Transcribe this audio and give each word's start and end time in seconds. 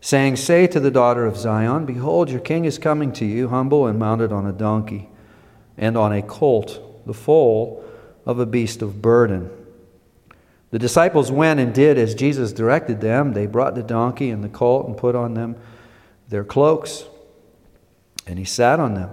saying, 0.00 0.36
Say 0.36 0.66
to 0.66 0.80
the 0.80 0.90
daughter 0.90 1.26
of 1.26 1.36
Zion, 1.36 1.86
Behold, 1.86 2.30
your 2.30 2.40
king 2.40 2.64
is 2.64 2.78
coming 2.78 3.12
to 3.12 3.24
you, 3.24 3.48
humble 3.48 3.86
and 3.86 3.98
mounted 3.98 4.32
on 4.32 4.46
a 4.46 4.52
donkey, 4.52 5.08
and 5.76 5.96
on 5.96 6.12
a 6.12 6.22
colt, 6.22 7.06
the 7.06 7.14
foal 7.14 7.84
of 8.26 8.38
a 8.38 8.46
beast 8.46 8.82
of 8.82 9.00
burden. 9.00 9.50
The 10.70 10.78
disciples 10.78 11.32
went 11.32 11.60
and 11.60 11.72
did 11.72 11.96
as 11.96 12.14
Jesus 12.14 12.52
directed 12.52 13.00
them. 13.00 13.32
They 13.32 13.46
brought 13.46 13.74
the 13.74 13.82
donkey 13.82 14.30
and 14.30 14.44
the 14.44 14.50
colt 14.50 14.86
and 14.86 14.96
put 14.96 15.14
on 15.14 15.34
them 15.34 15.56
their 16.28 16.44
cloaks, 16.44 17.04
and 18.26 18.38
he 18.38 18.44
sat 18.44 18.78
on 18.78 18.94
them. 18.94 19.10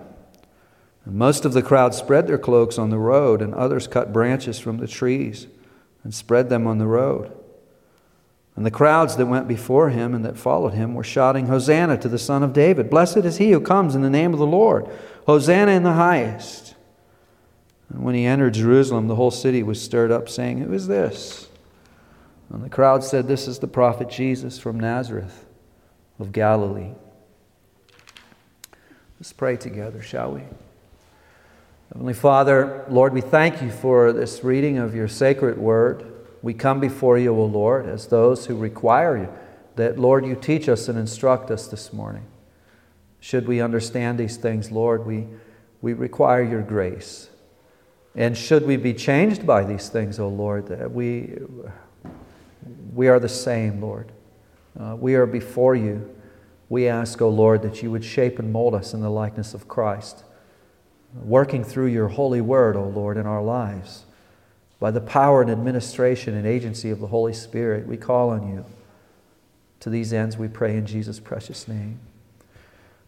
And 1.05 1.15
most 1.15 1.45
of 1.45 1.53
the 1.53 1.61
crowd 1.61 1.93
spread 1.93 2.27
their 2.27 2.37
cloaks 2.37 2.77
on 2.77 2.89
the 2.89 2.97
road, 2.97 3.41
and 3.41 3.53
others 3.53 3.87
cut 3.87 4.11
branches 4.11 4.59
from 4.59 4.77
the 4.77 4.87
trees 4.87 5.47
and 6.03 6.13
spread 6.13 6.49
them 6.49 6.67
on 6.67 6.77
the 6.77 6.87
road. 6.87 7.31
And 8.55 8.65
the 8.65 8.71
crowds 8.71 9.17
that 9.17 9.25
went 9.25 9.47
before 9.47 9.89
him 9.89 10.13
and 10.13 10.23
that 10.23 10.37
followed 10.37 10.73
him 10.73 10.93
were 10.93 11.03
shouting, 11.03 11.47
Hosanna 11.47 11.97
to 11.97 12.07
the 12.07 12.17
Son 12.17 12.41
of 12.41 12.53
David! 12.53 12.89
Blessed 12.89 13.17
is 13.17 13.37
he 13.37 13.51
who 13.51 13.59
comes 13.59 13.95
in 13.95 14.01
the 14.01 14.09
name 14.09 14.31
of 14.31 14.39
the 14.39 14.45
Lord! 14.45 14.87
Hosanna 15.25 15.71
in 15.71 15.83
the 15.83 15.93
highest! 15.93 16.75
And 17.89 18.03
when 18.03 18.15
he 18.15 18.25
entered 18.25 18.53
Jerusalem, 18.53 19.07
the 19.07 19.15
whole 19.15 19.31
city 19.31 19.61
was 19.61 19.81
stirred 19.81 20.11
up, 20.11 20.29
saying, 20.29 20.59
Who 20.59 20.73
is 20.73 20.87
this? 20.87 21.49
And 22.49 22.63
the 22.63 22.69
crowd 22.69 23.03
said, 23.03 23.27
This 23.27 23.47
is 23.47 23.59
the 23.59 23.67
prophet 23.67 24.09
Jesus 24.09 24.57
from 24.57 24.79
Nazareth 24.79 25.45
of 26.17 26.31
Galilee. 26.31 26.91
Let's 29.19 29.33
pray 29.33 29.57
together, 29.57 30.01
shall 30.01 30.31
we? 30.31 30.43
Heavenly 31.91 32.13
Father, 32.13 32.85
Lord, 32.89 33.13
we 33.13 33.21
thank 33.21 33.61
you 33.61 33.69
for 33.69 34.11
this 34.13 34.43
reading 34.43 34.77
of 34.77 34.95
your 34.95 35.07
sacred 35.07 35.57
word. 35.57 36.14
We 36.45 36.53
come 36.53 36.79
before 36.79 37.17
you, 37.17 37.35
O 37.35 37.43
Lord, 37.45 37.87
as 37.87 38.05
those 38.05 38.45
who 38.45 38.55
require 38.55 39.17
you, 39.17 39.29
that, 39.77 39.97
Lord, 39.97 40.27
you 40.27 40.35
teach 40.35 40.69
us 40.69 40.87
and 40.87 40.95
instruct 40.95 41.49
us 41.49 41.65
this 41.65 41.91
morning. 41.91 42.27
Should 43.19 43.47
we 43.47 43.61
understand 43.61 44.19
these 44.19 44.37
things, 44.37 44.69
Lord, 44.69 45.07
we, 45.07 45.25
we 45.81 45.93
require 45.93 46.43
your 46.43 46.61
grace. 46.61 47.31
And 48.13 48.37
should 48.37 48.67
we 48.67 48.77
be 48.77 48.93
changed 48.93 49.47
by 49.47 49.63
these 49.63 49.89
things, 49.89 50.19
O 50.19 50.27
Lord, 50.27 50.67
that 50.67 50.91
we, 50.91 51.39
we 52.93 53.07
are 53.07 53.19
the 53.19 53.27
same, 53.27 53.81
Lord. 53.81 54.11
Uh, 54.79 54.95
we 54.95 55.15
are 55.15 55.25
before 55.25 55.75
you. 55.75 56.15
We 56.69 56.87
ask, 56.87 57.19
O 57.23 57.29
Lord, 57.29 57.63
that 57.63 57.81
you 57.81 57.89
would 57.89 58.05
shape 58.05 58.37
and 58.37 58.53
mold 58.53 58.75
us 58.75 58.93
in 58.93 59.01
the 59.01 59.09
likeness 59.09 59.55
of 59.55 59.67
Christ, 59.67 60.23
working 61.11 61.63
through 61.63 61.87
your 61.87 62.09
holy 62.09 62.41
word, 62.41 62.75
O 62.75 62.83
Lord, 62.83 63.17
in 63.17 63.25
our 63.25 63.41
lives. 63.41 64.04
By 64.79 64.91
the 64.91 65.01
power 65.01 65.41
and 65.41 65.49
administration 65.49 66.35
and 66.35 66.45
agency 66.45 66.89
of 66.89 66.99
the 66.99 67.07
Holy 67.07 67.33
Spirit, 67.33 67.87
we 67.87 67.97
call 67.97 68.29
on 68.29 68.47
you. 68.47 68.65
To 69.81 69.89
these 69.89 70.11
ends, 70.13 70.37
we 70.37 70.47
pray 70.47 70.75
in 70.75 70.85
Jesus' 70.85 71.19
precious 71.19 71.67
name. 71.67 71.99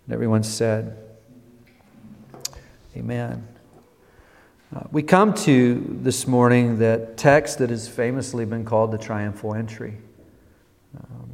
And 0.06 0.14
everyone 0.14 0.44
said, 0.44 0.98
Amen. 2.96 3.48
Uh, 4.76 4.82
we 4.92 5.02
come 5.02 5.34
to 5.34 6.00
this 6.02 6.28
morning 6.28 6.80
that 6.80 7.16
text 7.18 7.60
that 7.60 7.70
has 7.70 7.88
famously 7.88 8.44
been 8.44 8.66
called 8.66 8.92
the 8.92 8.98
triumphal 8.98 9.54
entry. 9.54 9.98
Um, 10.98 11.30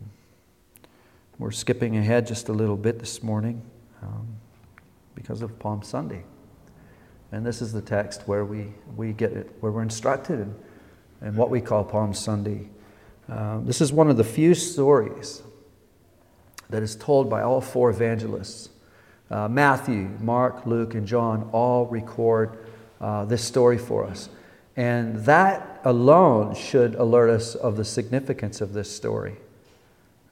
we're 1.40 1.52
skipping 1.52 1.98
ahead 1.98 2.28
just 2.28 2.50
a 2.50 2.54
little 2.54 2.78
bit 2.78 3.00
this 3.00 3.24
morning 3.24 3.62
um, 4.02 4.28
because 5.16 5.42
of 5.42 5.58
Palm 5.58 5.84
Sunday. 5.84 6.24
And 7.34 7.44
this 7.44 7.64
is 7.64 7.74
the 7.74 7.82
text 7.82 8.28
where 8.28 8.46
we, 8.46 8.68
we 8.96 9.12
get 9.12 9.32
it, 9.32 9.50
where 9.60 9.72
we're 9.72 9.82
instructed 9.82 10.40
in, 10.40 10.56
in 11.28 11.36
what 11.36 11.50
we 11.50 11.62
call 11.62 11.84
Palm 11.84 12.14
Sunday. 12.14 12.70
Uh, 13.28 13.58
this 13.62 13.82
is 13.82 13.92
one 13.92 14.08
of 14.08 14.18
the 14.18 14.24
few 14.24 14.54
stories 14.54 15.42
that 16.70 16.84
is 16.84 16.96
told 16.96 17.32
by 17.32 17.42
all 17.42 17.60
four 17.60 17.90
evangelists. 17.90 18.70
Uh, 19.32 19.48
Matthew, 19.48 20.12
Mark, 20.20 20.68
Luke, 20.68 20.94
and 20.94 21.08
John 21.08 21.50
all 21.52 21.88
record 21.88 22.56
uh, 23.02 23.26
this 23.26 23.44
story 23.44 23.80
for 23.80 24.06
us. 24.06 24.30
And 24.76 25.16
that 25.26 25.82
alone 25.86 26.54
should 26.54 26.94
alert 26.94 27.32
us 27.32 27.56
of 27.56 27.78
the 27.78 27.86
significance 27.86 28.62
of 28.62 28.74
this 28.74 28.96
story. 28.96 29.38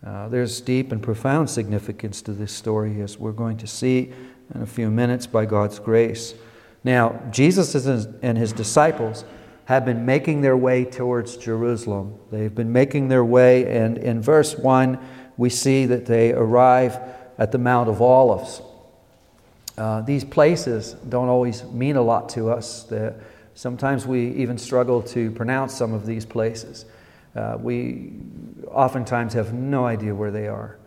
Uh, 0.06 0.30
there's 0.30 0.62
deep 0.62 0.92
and 0.92 1.02
profound 1.02 1.50
significance 1.50 2.22
to 2.22 2.32
this 2.32 2.52
story, 2.52 3.02
as 3.02 3.18
we're 3.18 3.32
going 3.32 3.58
to 3.58 3.66
see 3.66 4.14
in 4.54 4.62
a 4.62 4.68
few 4.68 4.92
minutes 4.92 5.26
by 5.26 5.48
God's 5.48 5.80
grace. 5.80 6.36
Now, 6.84 7.22
Jesus 7.32 7.76
and 7.76 8.38
his 8.38 8.54
disciples 8.54 9.24
have 9.66 9.86
been 9.86 10.06
making 10.06 10.42
their 10.42 10.58
way 10.58 10.84
towards 10.84 11.38
Jerusalem. 11.38 12.18
They've 12.32 12.54
been 12.54 12.72
making 12.74 13.08
their 13.08 13.24
way, 13.24 13.66
and 13.74 13.98
in 13.98 14.22
verse 14.22 14.58
1, 14.58 15.00
we 15.38 15.50
see 15.50 15.86
that 15.86 16.06
they 16.06 16.34
arrive 16.34 17.00
at 17.38 17.52
the 17.52 17.58
Mount 17.58 17.90
of 17.90 18.02
Olives. 18.02 18.62
Uh, 19.78 20.02
these 20.02 20.24
places 20.24 20.94
don't 21.08 21.30
always 21.30 21.64
mean 21.66 21.96
a 21.96 22.02
lot 22.02 22.30
to 22.30 22.50
us. 22.50 22.84
The, 22.84 23.16
sometimes 23.54 24.06
we 24.06 24.30
even 24.32 24.58
struggle 24.58 25.02
to 25.04 25.32
pronounce 25.32 25.74
some 25.74 25.94
of 25.94 26.06
these 26.06 26.26
places. 26.26 26.86
Uh, 27.36 27.58
we 27.60 28.14
oftentimes 28.68 29.34
have 29.34 29.54
no 29.54 29.86
idea 29.86 30.14
where 30.14 30.32
they 30.32 30.48
are. 30.48 30.78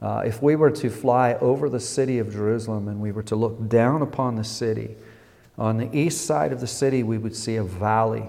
Uh, 0.00 0.22
if 0.24 0.40
we 0.40 0.54
were 0.54 0.70
to 0.70 0.90
fly 0.90 1.34
over 1.34 1.68
the 1.68 1.80
city 1.80 2.18
of 2.18 2.30
Jerusalem 2.30 2.86
and 2.86 3.00
we 3.00 3.10
were 3.10 3.24
to 3.24 3.34
look 3.34 3.68
down 3.68 4.00
upon 4.00 4.36
the 4.36 4.44
city, 4.44 4.96
on 5.58 5.76
the 5.76 5.94
east 5.96 6.24
side 6.24 6.52
of 6.52 6.60
the 6.60 6.66
city, 6.66 7.02
we 7.02 7.18
would 7.18 7.34
see 7.34 7.56
a 7.56 7.64
valley. 7.64 8.28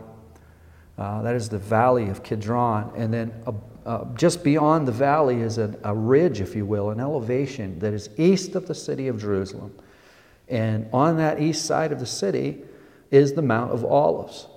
Uh, 0.97 1.21
that 1.21 1.35
is 1.35 1.47
the 1.47 1.59
valley 1.59 2.09
of 2.09 2.23
Kidron. 2.23 2.91
And 2.95 3.13
then 3.13 3.33
uh, 3.45 3.53
uh, 3.85 4.05
just 4.15 4.43
beyond 4.43 4.87
the 4.87 4.91
valley 4.91 5.41
is 5.41 5.57
a, 5.57 5.73
a 5.83 5.95
ridge, 5.95 6.41
if 6.41 6.55
you 6.55 6.65
will, 6.65 6.89
an 6.89 6.99
elevation 6.99 7.79
that 7.79 7.93
is 7.93 8.09
east 8.17 8.55
of 8.55 8.67
the 8.67 8.75
city 8.75 9.07
of 9.07 9.19
Jerusalem. 9.19 9.73
And 10.49 10.89
on 10.91 11.17
that 11.17 11.39
east 11.39 11.65
side 11.65 11.91
of 11.91 11.99
the 11.99 12.05
city 12.05 12.63
is 13.11 13.33
the 13.33 13.41
Mount 13.41 13.71
of 13.71 13.85
Olives. 13.85 14.47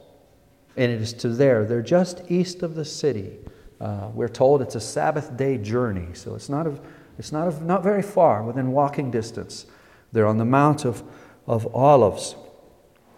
And 0.76 0.90
it 0.90 1.00
is 1.00 1.12
to 1.14 1.28
there, 1.28 1.64
they're 1.64 1.82
just 1.82 2.22
east 2.30 2.62
of 2.62 2.74
the 2.74 2.84
city. 2.84 3.38
Uh, 3.80 4.08
we're 4.14 4.28
told 4.28 4.62
it's 4.62 4.74
a 4.74 4.80
Sabbath 4.80 5.36
day 5.36 5.58
journey, 5.58 6.08
so 6.14 6.34
it's 6.34 6.48
not, 6.48 6.66
a, 6.66 6.78
it's 7.18 7.32
not, 7.32 7.52
a, 7.52 7.64
not 7.64 7.82
very 7.82 8.02
far, 8.02 8.42
within 8.42 8.72
walking 8.72 9.10
distance. 9.10 9.66
They're 10.12 10.26
on 10.26 10.38
the 10.38 10.44
Mount 10.44 10.84
of, 10.84 11.02
of 11.46 11.74
Olives. 11.74 12.36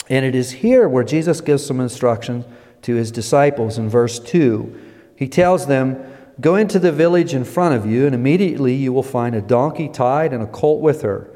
And 0.09 0.25
it 0.25 0.35
is 0.35 0.53
here 0.53 0.89
where 0.89 1.05
Jesus 1.05 1.41
gives 1.41 1.65
some 1.65 1.81
instruction 1.81 2.45
to 2.83 2.95
his 2.95 3.11
disciples 3.11 3.79
in 3.79 3.89
verse 3.89 4.19
2. 4.19 4.81
He 5.17 5.29
tells 5.29 5.67
them, 5.67 6.13
Go 6.41 6.57
into 6.57 6.79
the 6.79 6.93
village 6.93 7.33
in 7.33 7.45
front 7.45 7.75
of 7.77 7.87
you, 7.87 8.07
and 8.07 8.15
immediately 8.15 8.75
you 8.75 8.93
will 8.93 9.05
find 9.05 9.35
a 9.35 9.41
donkey 9.41 9.89
tied 9.89 10.33
and 10.33 10.43
a 10.43 10.47
colt 10.47 10.81
with 10.81 11.03
her. 11.03 11.31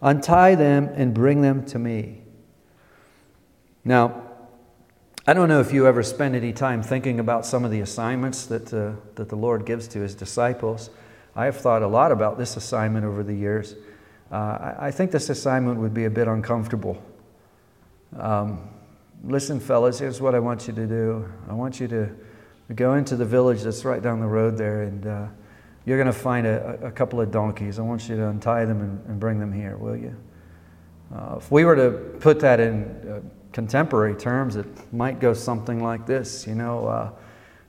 Untie 0.00 0.54
them 0.54 0.88
and 0.94 1.12
bring 1.12 1.42
them 1.42 1.64
to 1.66 1.78
me. 1.78 2.22
Now, 3.84 4.22
I 5.26 5.34
don't 5.34 5.48
know 5.48 5.60
if 5.60 5.72
you 5.72 5.86
ever 5.86 6.02
spend 6.02 6.34
any 6.34 6.54
time 6.54 6.82
thinking 6.82 7.20
about 7.20 7.44
some 7.44 7.64
of 7.64 7.70
the 7.70 7.80
assignments 7.80 8.46
that, 8.46 8.72
uh, 8.72 8.92
that 9.16 9.28
the 9.28 9.36
Lord 9.36 9.66
gives 9.66 9.86
to 9.88 10.00
his 10.00 10.14
disciples. 10.14 10.88
I 11.36 11.44
have 11.44 11.58
thought 11.58 11.82
a 11.82 11.86
lot 11.86 12.10
about 12.10 12.38
this 12.38 12.56
assignment 12.56 13.04
over 13.04 13.22
the 13.22 13.34
years. 13.34 13.74
Uh, 14.32 14.34
I, 14.34 14.76
I 14.86 14.90
think 14.90 15.10
this 15.10 15.28
assignment 15.28 15.78
would 15.80 15.92
be 15.92 16.06
a 16.06 16.10
bit 16.10 16.28
uncomfortable. 16.28 17.02
Um, 18.16 18.68
listen, 19.24 19.60
fellas, 19.60 19.98
here's 19.98 20.20
what 20.20 20.34
I 20.34 20.38
want 20.38 20.66
you 20.66 20.72
to 20.74 20.86
do. 20.86 21.30
I 21.48 21.54
want 21.54 21.80
you 21.80 21.88
to 21.88 22.10
go 22.74 22.94
into 22.94 23.16
the 23.16 23.24
village 23.24 23.62
that's 23.62 23.84
right 23.84 24.02
down 24.02 24.20
the 24.20 24.26
road 24.26 24.56
there, 24.56 24.82
and 24.82 25.06
uh, 25.06 25.26
you're 25.84 25.98
going 25.98 26.12
to 26.12 26.18
find 26.18 26.46
a, 26.46 26.86
a, 26.86 26.90
couple 26.90 27.20
of 27.20 27.30
donkeys. 27.30 27.78
I 27.78 27.82
want 27.82 28.08
you 28.08 28.16
to 28.16 28.28
untie 28.28 28.64
them 28.64 28.80
and, 28.80 29.06
and 29.06 29.20
bring 29.20 29.38
them 29.38 29.52
here, 29.52 29.76
will 29.76 29.96
you? 29.96 30.14
Uh, 31.14 31.36
if 31.38 31.50
we 31.50 31.64
were 31.64 31.76
to 31.76 31.90
put 32.20 32.40
that 32.40 32.60
in 32.60 32.84
uh, 33.08 33.20
contemporary 33.52 34.14
terms, 34.14 34.56
it 34.56 34.66
might 34.92 35.20
go 35.20 35.32
something 35.32 35.82
like 35.82 36.06
this. 36.06 36.46
You 36.46 36.54
know, 36.54 36.86
uh, 36.86 37.10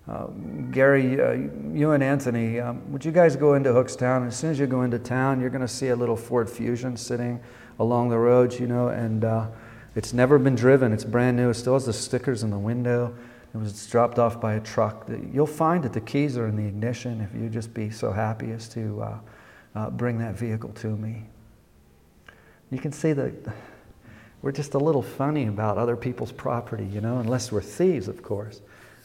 uh, 0.09 0.27
Gary, 0.71 1.21
uh, 1.21 1.31
you 1.74 1.91
and 1.91 2.03
Anthony, 2.03 2.59
um, 2.59 2.91
would 2.91 3.06
you 3.06 3.12
guys 3.12 3.36
go 3.36 3.53
into 3.53 3.69
Hookstown? 3.69 4.27
As 4.27 4.36
soon 4.36 4.51
as 4.51 4.59
you 4.59 4.68
go 4.68 4.81
into 4.81 5.00
town, 5.00 5.39
you're 5.39 5.50
going 5.50 5.62
to 5.62 5.68
see 5.68 5.89
a 5.89 5.95
little 5.95 6.18
Ford 6.18 6.50
Fusion 6.50 6.97
sitting 6.97 7.39
along 7.80 8.09
the 8.09 8.18
road, 8.18 8.59
you 8.59 8.68
know, 8.68 8.89
and 8.89 9.24
it's 9.95 10.13
never 10.13 10.38
been 10.38 10.56
driven. 10.56 10.94
It's 10.94 11.03
brand 11.03 11.38
new. 11.38 11.50
It 11.50 11.56
still 11.56 11.74
has 11.74 11.86
the 11.86 11.94
stickers 11.94 12.44
in 12.44 12.50
the 12.50 12.59
window. 12.59 13.15
It 13.53 13.57
was 13.57 13.88
dropped 13.88 14.19
off 14.19 14.39
by 14.39 14.53
a 14.53 14.59
truck. 14.59 15.09
You'll 15.33 15.47
find 15.47 15.83
that 15.83 15.94
the 15.94 16.01
keys 16.01 16.38
are 16.38 16.47
in 16.47 16.56
the 16.56 16.65
ignition 16.65 17.21
if 17.21 17.39
you 17.39 17.50
just 17.50 17.74
be 17.74 17.89
so 17.89 18.12
happy 18.12 18.51
as 18.51 18.69
to, 18.69 19.01
uh, 19.01 19.19
uh, 19.75 19.89
bring 19.89 20.19
that 20.19 20.36
vehicle 20.36 20.69
to 20.69 20.88
me. 20.88 21.25
You 22.69 22.77
can 22.77 22.91
see 22.91 23.13
that 23.13 23.33
we're 24.41 24.51
just 24.51 24.75
a 24.75 24.77
little 24.77 25.01
funny 25.01 25.47
about 25.47 25.77
other 25.77 25.95
people's 25.95 26.31
property, 26.31 26.86
you 26.86 27.01
know, 27.01 27.18
unless 27.18 27.51
we're 27.51 27.62
thieves, 27.62 28.07
of 28.07 28.21
course. 28.21 28.62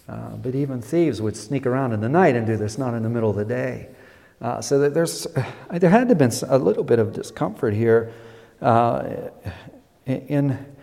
Uh, 0.07 0.37
but 0.37 0.55
even 0.55 0.83
thieves 0.83 1.23
would 1.23 1.37
sneak 1.37 1.65
around 1.65 1.93
in 1.93 2.01
the 2.01 2.09
night 2.09 2.37
and 2.37 2.47
do 2.47 2.57
this, 2.57 2.77
not 2.77 2.93
in 2.93 3.03
the 3.03 3.09
middle 3.09 3.31
of 3.31 3.37
the 3.37 3.45
day. 3.45 3.89
Uh, 4.43 4.61
so 4.61 4.79
that 4.79 4.93
there's, 4.93 5.27
uh, 5.27 5.43
there 5.79 5.89
had 5.89 6.09
to 6.09 6.15
have 6.15 6.19
been 6.19 6.33
a 6.51 6.59
little 6.59 6.85
bit 6.85 6.99
of 6.99 7.15
discomfort 7.15 7.73
here. 7.73 8.13
Uh, 8.61 9.31
in, 10.07 10.74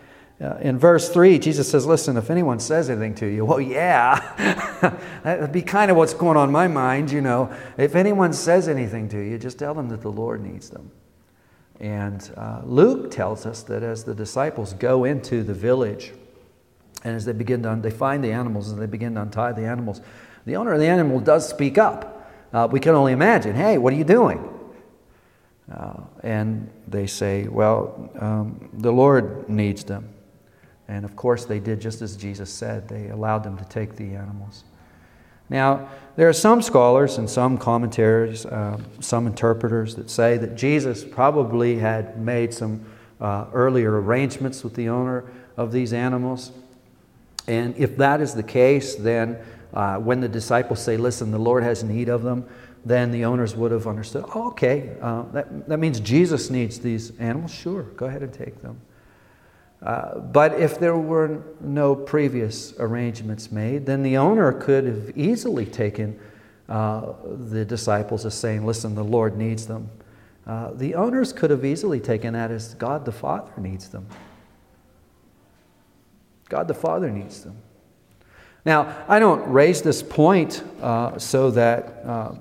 uh, 0.42 0.58
in 0.60 0.80
verse 0.80 1.10
3, 1.10 1.38
Jesus 1.38 1.70
says, 1.70 1.86
Listen, 1.86 2.18
if 2.18 2.32
anyone 2.32 2.60
says 2.60 2.90
anything 2.90 3.14
to 3.16 3.28
you, 3.28 3.46
well, 3.46 3.62
yeah, 3.62 4.98
that 5.24 5.42
would 5.42 5.52
be 5.52 5.62
kind 5.62 5.92
of 5.92 5.98
what's 5.98 6.14
going 6.14 6.38
on 6.38 6.50
in 6.50 6.54
my 6.54 6.68
mind, 6.68 7.12
you 7.12 7.22
know. 7.22 7.54
If 7.78 7.96
anyone 7.96 8.34
says 8.34 8.68
anything 8.68 9.08
to 9.10 9.20
you, 9.20 9.38
just 9.38 9.60
tell 9.60 9.74
them 9.74 9.90
that 9.90 10.02
the 10.02 10.12
Lord 10.12 10.42
needs 10.42 10.70
them. 10.70 10.92
And 11.80 12.32
uh, 12.38 12.62
Luke 12.64 13.12
tells 13.12 13.46
us 13.46 13.64
that 13.64 13.84
as 13.84 14.04
the 14.04 14.14
disciples 14.14 14.74
go 14.74 15.04
into 15.04 15.44
the 15.44 15.54
village, 15.54 16.14
and 17.04 17.16
as 17.16 17.26
they 17.26 17.34
begin 17.34 17.64
to, 17.64 17.78
they 17.82 17.92
find 17.92 18.24
the 18.24 18.32
animals 18.32 18.70
and 18.70 18.82
they 18.82 18.86
begin 18.86 19.16
to 19.16 19.22
untie 19.24 19.52
the 19.52 19.66
animals, 19.66 20.02
the 20.46 20.56
owner 20.56 20.74
of 20.74 20.80
the 20.80 20.88
animal 20.88 21.20
does 21.20 21.48
speak 21.48 21.78
up. 21.78 22.32
Uh, 22.54 22.68
we 22.70 22.80
can 22.80 22.94
only 22.94 23.14
imagine, 23.14 23.56
hey, 23.56 23.78
what 23.78 23.94
are 23.94 23.96
you 23.96 24.04
doing? 24.04 24.48
Uh, 25.72 26.02
and 26.22 26.70
they 26.88 27.08
say, 27.08 27.48
well, 27.48 28.12
um, 28.20 28.70
the 28.74 28.92
Lord 28.92 29.48
needs 29.48 29.84
them. 29.84 30.10
And 30.92 31.06
of 31.06 31.16
course, 31.16 31.46
they 31.46 31.62
did 31.62 31.80
just 31.80 32.02
as 32.02 32.18
Jesus 32.18 32.50
said. 32.50 32.90
They 32.90 33.08
allowed 33.08 33.46
them 33.46 33.58
to 33.58 33.64
take 33.64 33.96
the 33.96 34.14
animals. 34.14 34.66
Now, 35.50 35.88
there 36.18 36.28
are 36.28 36.34
some 36.34 36.62
scholars 36.62 37.18
and 37.18 37.30
some 37.30 37.58
commentaries, 37.58 38.46
uh, 38.46 38.78
some 39.00 39.26
interpreters 39.26 39.96
that 39.96 40.10
say 40.10 40.36
that 40.38 40.56
Jesus 40.56 41.06
probably 41.06 41.78
had 41.78 42.20
made 42.20 42.54
some 42.54 42.86
uh, 43.22 43.46
earlier 43.54 44.02
arrangements 44.02 44.66
with 44.66 44.76
the 44.76 44.90
owner 44.90 45.32
of 45.56 45.72
these 45.72 45.94
animals. 45.94 46.52
And 47.48 47.74
if 47.78 47.96
that 47.96 48.20
is 48.20 48.34
the 48.34 48.44
case, 48.44 48.96
then 48.96 49.38
uh, 49.74 49.96
when 49.96 50.20
the 50.20 50.28
disciples 50.28 50.84
say, 50.84 50.98
Listen, 50.98 51.32
the 51.32 51.40
Lord 51.40 51.64
has 51.64 51.86
need 51.86 52.10
of 52.10 52.22
them, 52.22 52.46
then 52.84 53.12
the 53.12 53.24
owners 53.24 53.56
would 53.56 53.72
have 53.72 53.88
understood, 53.88 54.26
oh, 54.36 54.50
okay, 54.50 54.98
uh, 55.00 55.22
that, 55.32 55.70
that 55.70 55.78
means 55.78 56.02
Jesus 56.02 56.50
needs 56.50 56.80
these 56.80 57.18
animals. 57.18 57.54
Sure, 57.54 57.84
go 57.84 58.08
ahead 58.08 58.24
and 58.24 58.34
take 58.34 58.62
them. 58.62 58.82
Uh, 59.82 60.20
but 60.20 60.60
if 60.60 60.80
there 60.80 60.96
were 60.96 61.42
no 61.60 61.96
previous 61.96 62.74
arrangements 62.78 63.52
made, 63.52 63.86
then 63.86 64.04
the 64.04 64.16
owner 64.16 64.54
could 64.54 64.86
have 64.86 65.18
easily 65.18 65.66
taken 65.66 66.20
uh, 66.70 67.14
the 67.24 67.66
disciples 67.66 68.26
as 68.26 68.36
saying, 68.36 68.66
Listen, 68.66 68.94
the 68.94 69.04
Lord 69.04 69.38
needs 69.38 69.66
them. 69.66 69.90
Uh, 70.46 70.72
the 70.74 70.96
owners 70.96 71.34
could 71.34 71.50
have 71.50 71.66
easily 71.66 72.00
taken 72.00 72.34
that 72.34 72.52
as 72.52 72.76
God 72.76 73.06
the 73.06 73.12
Father 73.12 73.52
needs 73.58 73.90
them. 73.90 74.08
God 76.50 76.68
the 76.68 76.74
Father 76.74 77.10
needs 77.10 77.44
them. 77.44 77.58
Now, 78.66 79.04
I 79.08 79.18
don't 79.18 79.50
raise 79.50 79.82
this 79.82 80.04
point 80.04 80.64
uh, 80.82 81.18
so 81.18 81.50
that 81.52 82.04
uh, 82.06 82.36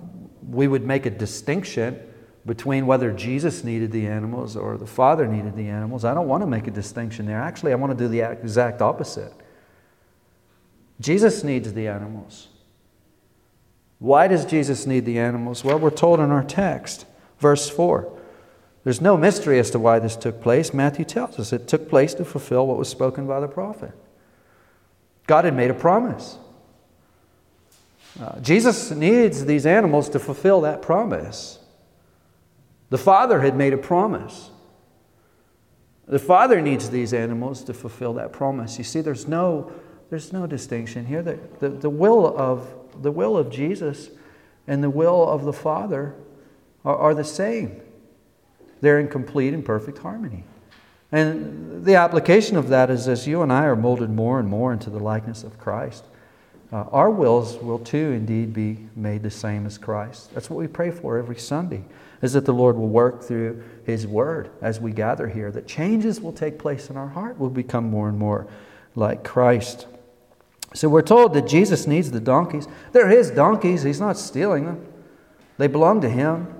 we 0.50 0.68
would 0.68 0.84
make 0.84 1.06
a 1.06 1.10
distinction 1.10 1.98
between 2.46 2.86
whether 2.86 3.12
Jesus 3.12 3.64
needed 3.64 3.92
the 3.92 4.06
animals 4.06 4.56
or 4.56 4.78
the 4.78 4.86
Father 4.86 5.26
needed 5.26 5.56
the 5.56 5.68
animals. 5.68 6.04
I 6.04 6.14
don't 6.14 6.28
want 6.28 6.42
to 6.42 6.46
make 6.46 6.66
a 6.66 6.70
distinction 6.70 7.26
there. 7.26 7.40
Actually, 7.40 7.72
I 7.72 7.74
want 7.74 7.96
to 7.96 8.04
do 8.04 8.08
the 8.08 8.20
exact 8.20 8.80
opposite. 8.80 9.32
Jesus 11.00 11.44
needs 11.44 11.72
the 11.72 11.88
animals. 11.88 12.48
Why 13.98 14.28
does 14.28 14.46
Jesus 14.46 14.86
need 14.86 15.04
the 15.04 15.18
animals? 15.18 15.62
Well, 15.62 15.78
we're 15.78 15.90
told 15.90 16.20
in 16.20 16.30
our 16.30 16.42
text, 16.42 17.04
verse 17.38 17.68
4. 17.68 18.10
There's 18.82 19.02
no 19.02 19.16
mystery 19.16 19.58
as 19.58 19.70
to 19.72 19.78
why 19.78 19.98
this 19.98 20.16
took 20.16 20.42
place. 20.42 20.72
Matthew 20.72 21.04
tells 21.04 21.38
us 21.38 21.52
it 21.52 21.68
took 21.68 21.88
place 21.88 22.14
to 22.14 22.24
fulfill 22.24 22.66
what 22.66 22.78
was 22.78 22.88
spoken 22.88 23.26
by 23.26 23.40
the 23.40 23.48
prophet. 23.48 23.92
God 25.26 25.44
had 25.44 25.54
made 25.54 25.70
a 25.70 25.74
promise. 25.74 26.38
Uh, 28.18 28.40
Jesus 28.40 28.90
needs 28.90 29.44
these 29.44 29.66
animals 29.66 30.08
to 30.08 30.18
fulfill 30.18 30.62
that 30.62 30.82
promise. 30.82 31.59
The 32.90 32.98
Father 32.98 33.40
had 33.40 33.56
made 33.56 33.72
a 33.72 33.78
promise. 33.78 34.50
The 36.06 36.18
Father 36.18 36.60
needs 36.60 36.90
these 36.90 37.14
animals 37.14 37.62
to 37.64 37.74
fulfill 37.74 38.14
that 38.14 38.32
promise. 38.32 38.78
You 38.78 38.84
see, 38.84 39.00
there's 39.00 39.28
no, 39.28 39.72
there's 40.10 40.32
no 40.32 40.46
distinction 40.46 41.06
here. 41.06 41.22
The, 41.22 41.38
the, 41.60 41.68
the, 41.68 41.90
will 41.90 42.36
of, 42.36 42.68
the 43.00 43.12
will 43.12 43.36
of 43.36 43.50
Jesus 43.50 44.10
and 44.66 44.82
the 44.82 44.90
will 44.90 45.28
of 45.28 45.44
the 45.44 45.52
Father 45.52 46.14
are, 46.84 46.96
are 46.96 47.14
the 47.14 47.24
same. 47.24 47.80
They're 48.80 48.98
in 48.98 49.08
complete 49.08 49.54
and 49.54 49.64
perfect 49.64 49.98
harmony. 49.98 50.44
And 51.12 51.84
the 51.84 51.94
application 51.94 52.56
of 52.56 52.68
that 52.68 52.90
is 52.90 53.08
as 53.08 53.26
you 53.26 53.42
and 53.42 53.52
I 53.52 53.64
are 53.64 53.76
molded 53.76 54.10
more 54.10 54.38
and 54.38 54.48
more 54.48 54.72
into 54.72 54.90
the 54.90 54.98
likeness 54.98 55.42
of 55.42 55.58
Christ, 55.58 56.04
uh, 56.72 56.84
our 56.92 57.10
wills 57.10 57.56
will 57.56 57.80
too 57.80 58.12
indeed 58.12 58.52
be 58.52 58.78
made 58.94 59.22
the 59.22 59.30
same 59.30 59.66
as 59.66 59.76
Christ. 59.76 60.32
That's 60.34 60.48
what 60.48 60.56
we 60.56 60.68
pray 60.68 60.92
for 60.92 61.18
every 61.18 61.36
Sunday, 61.36 61.82
is 62.22 62.34
that 62.34 62.44
the 62.44 62.52
Lord 62.52 62.76
will 62.76 62.88
work 62.88 63.22
through 63.22 63.62
His 63.84 64.06
Word 64.06 64.50
as 64.60 64.80
we 64.80 64.92
gather 64.92 65.28
here, 65.28 65.50
that 65.52 65.66
changes 65.66 66.20
will 66.20 66.32
take 66.32 66.58
place 66.58 66.90
in 66.90 66.96
our 66.96 67.08
heart. 67.08 67.38
We'll 67.38 67.50
become 67.50 67.84
more 67.84 68.08
and 68.08 68.18
more 68.18 68.46
like 68.94 69.24
Christ. 69.24 69.86
So 70.74 70.88
we're 70.88 71.02
told 71.02 71.34
that 71.34 71.46
Jesus 71.46 71.86
needs 71.86 72.10
the 72.10 72.20
donkeys. 72.20 72.68
They're 72.92 73.08
His 73.08 73.30
donkeys, 73.30 73.82
He's 73.82 74.00
not 74.00 74.18
stealing 74.18 74.66
them, 74.66 74.86
they 75.58 75.66
belong 75.66 76.00
to 76.02 76.08
Him. 76.08 76.54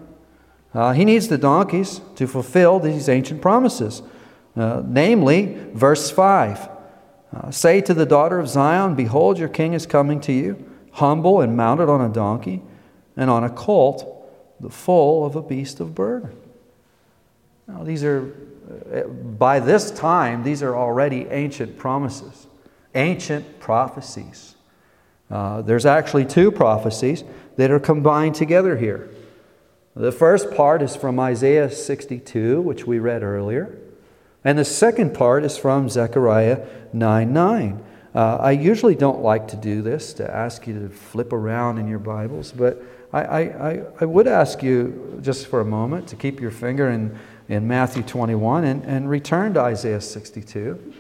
Uh, 0.73 0.93
he 0.93 1.05
needs 1.05 1.29
the 1.29 1.39
donkeys 1.39 2.01
to 2.17 2.27
fulfill 2.27 2.79
these 2.79 3.09
ancient 3.09 3.43
promises. 3.43 4.03
Uh, 4.57 4.83
namely, 4.85 5.59
verse 5.73 6.11
5 6.11 6.69
uh, 7.33 7.51
Say 7.51 7.81
to 7.81 7.95
the 7.95 8.07
daughter 8.07 8.39
of 8.39 8.49
Zion, 8.49 8.95
Behold, 8.95 9.39
your 9.39 9.49
king 9.49 9.73
is 9.73 9.87
coming 9.87 10.21
to 10.23 10.33
you, 10.33 10.65
humble 10.93 11.41
and 11.41 11.57
mounted 11.57 11.89
on 11.89 12.01
a 12.01 12.09
donkey, 12.09 12.63
and 13.17 13.31
on 13.31 13.45
a 13.45 13.51
colt, 13.51 14.10
the 14.61 14.71
foal 14.71 15.25
of 15.25 15.37
a 15.37 15.43
beast 15.43 15.81
of 15.81 15.95
burden. 15.95 16.37
Now, 17.67 17.85
these 17.85 18.05
are, 18.05 18.33
uh, 18.93 19.03
by 19.09 19.61
this 19.61 19.91
time, 19.91 20.43
these 20.43 20.63
are 20.63 20.77
already 20.77 21.27
ancient 21.29 21.79
promises, 21.79 22.47
ancient 22.95 23.61
prophecies. 23.61 24.57
Uh, 25.31 25.63
there's 25.63 25.87
actually 25.87 26.25
two 26.25 26.51
prophecies 26.51 27.25
that 27.57 27.71
are 27.71 27.79
combined 27.79 28.35
together 28.35 28.77
here. 28.77 29.11
The 29.95 30.13
first 30.13 30.53
part 30.53 30.83
is 30.83 30.97
from 30.97 31.19
Isaiah 31.21 31.71
62, 31.71 32.61
which 32.61 32.87
we 32.87 32.99
read 32.99 33.23
earlier. 33.23 33.79
And 34.45 34.59
the 34.59 34.65
second 34.65 35.15
part 35.15 35.45
is 35.45 35.57
from 35.57 35.89
Zechariah 35.89 36.67
9 36.93 37.33
9. 37.33 37.85
Uh, 38.13 38.37
I 38.41 38.53
usually 38.53 38.97
don't 38.97 39.21
like 39.21 39.49
to 39.49 39.57
do 39.57 39.83
this, 39.83 40.15
to 40.15 40.29
ask 40.29 40.67
you 40.67 40.75
to 40.75 40.89
flip 40.89 41.33
around 41.33 41.79
in 41.79 41.87
your 41.87 42.01
Bibles, 42.01 42.51
but 42.51 42.83
I, 43.13 43.23
I, 43.23 43.83
I 44.01 44.05
would 44.05 44.29
ask 44.29 44.63
you 44.63 45.19
just 45.23 45.49
for 45.49 45.61
a 45.61 45.65
moment 45.65 46.09
to 46.09 46.17
keep 46.17 46.41
your 46.41 46.53
finger 46.53 46.91
in, 46.91 47.19
in 47.49 47.67
Matthew 47.67 48.03
21 48.03 48.65
and, 48.65 48.85
and 48.85 49.11
return 49.11 49.53
to 49.55 49.61
Isaiah 49.61 50.01
62. 50.01 50.95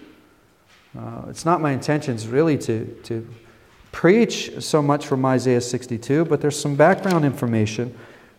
Uh, 0.99 1.23
it's 1.29 1.45
not 1.45 1.61
my 1.61 1.71
intentions 1.71 2.27
really 2.27 2.59
to, 2.59 2.87
to 3.05 3.29
preach 3.93 4.61
so 4.61 4.83
much 4.83 5.07
from 5.07 5.25
Isaiah 5.25 5.61
62, 5.61 6.25
but 6.25 6.41
there's 6.41 6.59
some 6.59 6.75
background 6.75 7.25
information 7.25 7.97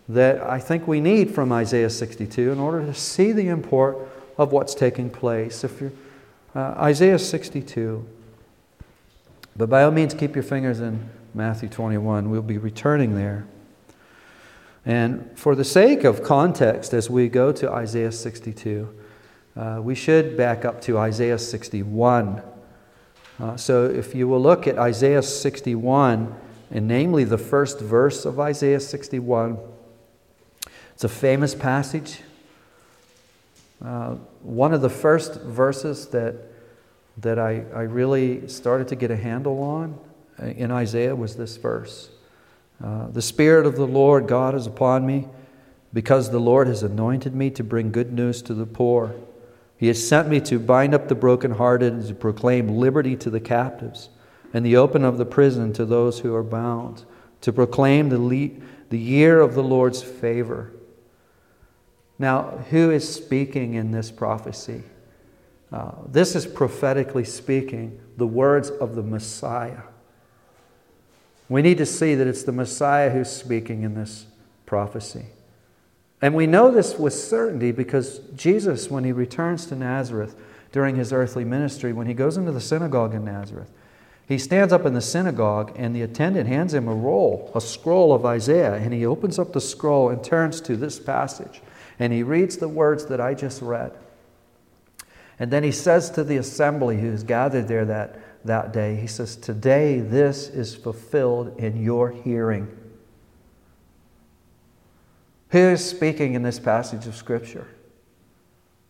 that 0.09 0.41
I 0.41 0.59
think 0.59 0.87
we 0.87 0.99
need 0.99 1.33
from 1.33 1.53
Isaiah 1.53 1.89
62 1.89 2.51
in 2.51 2.59
order 2.59 2.85
to 2.85 2.93
see 2.93 3.31
the 3.31 3.47
import 3.47 3.97
of 4.37 4.51
what's 4.51 4.75
taking 4.75 5.09
place. 5.09 5.63
If 5.63 5.79
you're 5.79 5.93
uh, 6.53 6.73
Isaiah 6.77 7.19
62, 7.19 8.05
but 9.55 9.69
by 9.69 9.83
all 9.83 9.91
means, 9.91 10.13
keep 10.13 10.35
your 10.35 10.43
fingers 10.43 10.81
in 10.81 11.09
Matthew 11.33 11.69
21. 11.69 12.29
We'll 12.29 12.41
be 12.41 12.57
returning 12.57 13.15
there. 13.15 13.45
And 14.85 15.37
for 15.37 15.53
the 15.53 15.63
sake 15.63 16.03
of 16.03 16.23
context, 16.23 16.93
as 16.93 17.09
we 17.09 17.29
go 17.29 17.51
to 17.51 17.71
Isaiah 17.71 18.11
62, 18.11 18.89
uh, 19.55 19.79
we 19.81 19.93
should 19.93 20.35
back 20.35 20.65
up 20.65 20.81
to 20.81 20.97
Isaiah 20.97 21.37
61. 21.37 22.41
Uh, 23.39 23.57
so 23.57 23.85
if 23.85 24.15
you 24.15 24.27
will 24.27 24.41
look 24.41 24.65
at 24.65 24.79
Isaiah 24.79 25.21
61, 25.21 26.35
and 26.71 26.87
namely 26.87 27.23
the 27.25 27.37
first 27.37 27.79
verse 27.79 28.25
of 28.25 28.39
Isaiah 28.39 28.79
61, 28.79 29.59
it's 30.93 31.03
a 31.03 31.09
famous 31.09 31.53
passage. 31.53 32.21
Uh, 33.83 34.15
one 34.41 34.73
of 34.73 34.81
the 34.81 34.89
first 34.89 35.41
verses 35.41 36.07
that, 36.07 36.35
that 37.17 37.37
I, 37.37 37.65
I 37.73 37.81
really 37.81 38.47
started 38.47 38.87
to 38.87 38.95
get 38.95 39.11
a 39.11 39.17
handle 39.17 39.61
on 39.61 39.99
in 40.39 40.71
Isaiah 40.71 41.15
was 41.15 41.35
this 41.35 41.57
verse 41.57 42.09
uh, 42.83 43.07
The 43.07 43.21
Spirit 43.21 43.65
of 43.65 43.75
the 43.75 43.87
Lord 43.87 44.27
God 44.27 44.55
is 44.55 44.67
upon 44.67 45.05
me, 45.05 45.27
because 45.93 46.31
the 46.31 46.39
Lord 46.39 46.67
has 46.67 46.83
anointed 46.83 47.35
me 47.35 47.49
to 47.51 47.63
bring 47.63 47.91
good 47.91 48.13
news 48.13 48.41
to 48.43 48.53
the 48.53 48.65
poor. 48.65 49.15
He 49.77 49.87
has 49.87 50.07
sent 50.07 50.29
me 50.29 50.39
to 50.41 50.59
bind 50.59 50.93
up 50.93 51.07
the 51.07 51.15
brokenhearted 51.15 51.93
and 51.93 52.07
to 52.07 52.13
proclaim 52.13 52.67
liberty 52.67 53.15
to 53.17 53.29
the 53.29 53.39
captives 53.39 54.09
and 54.53 54.65
the 54.65 54.77
open 54.77 55.03
of 55.03 55.17
the 55.17 55.25
prison 55.25 55.73
to 55.73 55.85
those 55.85 56.19
who 56.19 56.33
are 56.35 56.43
bound, 56.43 57.05
to 57.41 57.51
proclaim 57.51 58.09
the, 58.09 58.19
le- 58.19 58.61
the 58.89 58.99
year 58.99 59.39
of 59.41 59.55
the 59.55 59.63
Lord's 59.63 60.03
favor 60.03 60.71
Now, 62.21 62.43
who 62.69 62.91
is 62.91 63.11
speaking 63.11 63.73
in 63.73 63.89
this 63.89 64.11
prophecy? 64.11 64.83
Uh, 65.71 65.93
this 66.07 66.35
is 66.35 66.45
prophetically 66.45 67.23
speaking 67.23 67.99
the 68.17 68.27
words 68.27 68.69
of 68.69 68.93
the 68.93 69.01
Messiah. 69.01 69.81
We 71.51 71.61
need 71.61 71.79
to 71.79 71.85
see 71.85 72.15
that 72.15 72.27
it's 72.27 72.43
the 72.43 72.53
Messiah 72.53 73.09
who's 73.09 73.29
speaking 73.29 73.83
in 73.83 73.93
this 73.93 74.25
prophecy. 74.65 75.25
And 76.21 76.33
we 76.33 76.47
know 76.47 76.71
this 76.71 76.97
with 76.97 77.13
certainty 77.13 77.73
because 77.73 78.19
Jesus, 78.37 78.89
when 78.89 79.03
he 79.03 79.11
returns 79.11 79.65
to 79.65 79.75
Nazareth 79.75 80.33
during 80.71 80.95
his 80.95 81.11
earthly 81.11 81.43
ministry, 81.43 81.91
when 81.91 82.07
he 82.07 82.13
goes 82.13 82.37
into 82.37 82.53
the 82.53 82.61
synagogue 82.61 83.13
in 83.13 83.25
Nazareth, 83.25 83.69
he 84.25 84.37
stands 84.37 84.71
up 84.71 84.85
in 84.85 84.93
the 84.93 85.01
synagogue 85.01 85.73
and 85.75 85.93
the 85.93 86.03
attendant 86.03 86.47
hands 86.47 86.73
him 86.73 86.87
a 86.87 86.95
roll, 86.95 87.51
a 87.53 87.59
scroll 87.59 88.13
of 88.13 88.25
Isaiah, 88.25 88.75
and 88.75 88.93
he 88.93 89.05
opens 89.05 89.37
up 89.37 89.51
the 89.51 89.59
scroll 89.59 90.07
and 90.07 90.23
turns 90.23 90.61
to 90.61 90.77
this 90.77 91.01
passage 91.01 91.61
and 91.99 92.13
he 92.13 92.23
reads 92.23 92.55
the 92.55 92.69
words 92.69 93.07
that 93.07 93.19
I 93.19 93.33
just 93.33 93.61
read. 93.61 93.91
And 95.37 95.51
then 95.51 95.63
he 95.63 95.73
says 95.73 96.09
to 96.11 96.23
the 96.23 96.37
assembly 96.37 97.01
who's 97.01 97.23
gathered 97.23 97.67
there 97.67 97.83
that, 97.83 98.30
that 98.45 98.73
day, 98.73 98.95
he 98.95 99.07
says, 99.07 99.35
Today 99.35 99.99
this 99.99 100.47
is 100.47 100.75
fulfilled 100.75 101.57
in 101.57 101.81
your 101.81 102.11
hearing. 102.11 102.67
Who 105.49 105.59
is 105.59 105.83
speaking 105.83 106.33
in 106.33 106.43
this 106.43 106.59
passage 106.59 107.07
of 107.07 107.15
Scripture? 107.15 107.67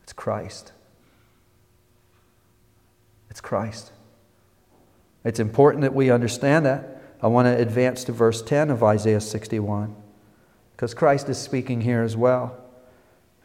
It's 0.03 0.13
Christ. 0.13 0.73
It's 3.29 3.41
Christ. 3.41 3.91
It's 5.23 5.39
important 5.39 5.81
that 5.81 5.93
we 5.93 6.11
understand 6.11 6.65
that. 6.65 7.01
I 7.21 7.27
want 7.27 7.45
to 7.45 7.57
advance 7.57 8.03
to 8.05 8.11
verse 8.11 8.41
10 8.41 8.69
of 8.69 8.83
Isaiah 8.83 9.21
61 9.21 9.95
because 10.71 10.93
Christ 10.93 11.29
is 11.29 11.37
speaking 11.37 11.81
here 11.81 12.01
as 12.01 12.17
well. 12.17 12.60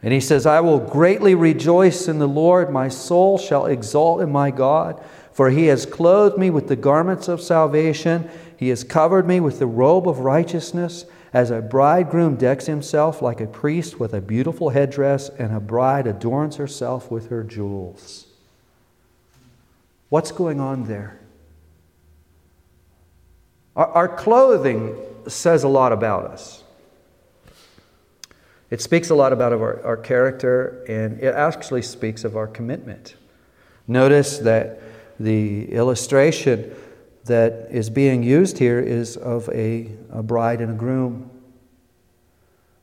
And 0.03 0.13
he 0.13 0.19
says, 0.19 0.45
I 0.45 0.59
will 0.59 0.79
greatly 0.79 1.33
rejoice 1.33 2.07
in 2.07 2.19
the 2.19 2.27
Lord. 2.27 2.69
My 2.69 2.87
soul 2.87 3.37
shall 3.37 3.65
exult 3.65 4.21
in 4.21 4.31
my 4.31 4.51
God, 4.51 5.03
for 5.31 5.49
he 5.49 5.65
has 5.67 5.85
clothed 5.85 6.37
me 6.37 6.49
with 6.49 6.67
the 6.67 6.75
garments 6.75 7.27
of 7.27 7.41
salvation. 7.41 8.29
He 8.57 8.69
has 8.69 8.83
covered 8.83 9.27
me 9.27 9.39
with 9.39 9.59
the 9.59 9.65
robe 9.67 10.07
of 10.07 10.19
righteousness, 10.19 11.05
as 11.33 11.51
a 11.51 11.61
bridegroom 11.61 12.35
decks 12.35 12.67
himself 12.67 13.21
like 13.21 13.41
a 13.41 13.47
priest 13.47 13.99
with 13.99 14.13
a 14.13 14.21
beautiful 14.21 14.69
headdress, 14.69 15.29
and 15.29 15.53
a 15.53 15.59
bride 15.59 16.07
adorns 16.07 16.55
herself 16.55 17.11
with 17.11 17.29
her 17.29 17.43
jewels. 17.43 18.27
What's 20.09 20.31
going 20.31 20.59
on 20.59 20.85
there? 20.85 21.19
Our 23.75 24.07
clothing 24.07 24.95
says 25.27 25.63
a 25.63 25.67
lot 25.67 25.91
about 25.91 26.25
us. 26.25 26.63
It 28.69 28.81
speaks 28.81 29.09
a 29.09 29.15
lot 29.15 29.31
about 29.31 29.53
our, 29.53 29.83
our 29.85 29.97
character 29.97 30.83
and 30.89 31.19
it 31.21 31.33
actually 31.33 31.81
speaks 31.81 32.23
of 32.23 32.35
our 32.35 32.47
commitment. 32.47 33.15
Notice 33.87 34.39
that 34.39 34.81
the 35.19 35.71
illustration 35.71 36.75
that 37.25 37.67
is 37.71 37.89
being 37.89 38.23
used 38.23 38.57
here 38.57 38.79
is 38.79 39.15
of 39.17 39.49
a, 39.49 39.89
a 40.11 40.21
bride 40.21 40.59
and 40.59 40.71
a 40.71 40.75
groom. 40.75 41.29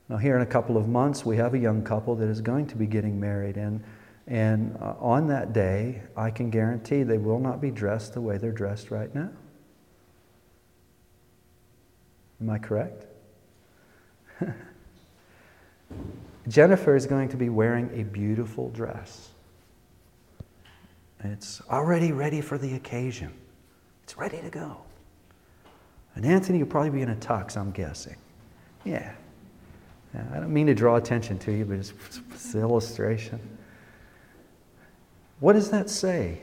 Now, 0.08 0.16
here 0.16 0.36
in 0.36 0.42
a 0.42 0.46
couple 0.46 0.76
of 0.76 0.88
months, 0.88 1.24
we 1.24 1.36
have 1.36 1.54
a 1.54 1.58
young 1.58 1.82
couple 1.82 2.14
that 2.16 2.28
is 2.28 2.40
going 2.40 2.66
to 2.68 2.76
be 2.76 2.86
getting 2.86 3.20
married. 3.20 3.56
And, 3.56 3.82
and 4.26 4.76
uh, 4.80 4.94
on 4.98 5.28
that 5.28 5.52
day, 5.52 6.02
I 6.16 6.30
can 6.30 6.50
guarantee 6.50 7.02
they 7.02 7.18
will 7.18 7.38
not 7.38 7.60
be 7.60 7.70
dressed 7.70 8.14
the 8.14 8.20
way 8.20 8.38
they're 8.38 8.52
dressed 8.52 8.90
right 8.90 9.14
now. 9.14 9.30
Am 12.40 12.50
I 12.50 12.58
correct? 12.58 13.06
Jennifer 16.48 16.94
is 16.94 17.06
going 17.06 17.28
to 17.30 17.36
be 17.36 17.48
wearing 17.48 17.90
a 17.98 18.04
beautiful 18.04 18.70
dress. 18.70 19.30
It's 21.20 21.62
already 21.70 22.12
ready 22.12 22.40
for 22.42 22.58
the 22.58 22.74
occasion. 22.74 23.32
It's 24.02 24.18
ready 24.18 24.40
to 24.42 24.50
go. 24.50 24.76
And 26.14 26.26
Anthony 26.26 26.58
will 26.58 26.70
probably 26.70 26.90
be 26.90 27.02
in 27.02 27.08
a 27.08 27.16
tux, 27.16 27.56
I'm 27.56 27.70
guessing. 27.70 28.16
Yeah. 28.84 29.14
I 30.14 30.38
don't 30.38 30.52
mean 30.52 30.66
to 30.66 30.74
draw 30.74 30.96
attention 30.96 31.38
to 31.40 31.52
you, 31.52 31.64
but 31.64 31.78
it's, 31.78 31.92
it's 32.30 32.52
the 32.52 32.60
illustration. 32.60 33.40
What 35.40 35.54
does 35.54 35.70
that 35.70 35.90
say? 35.90 36.42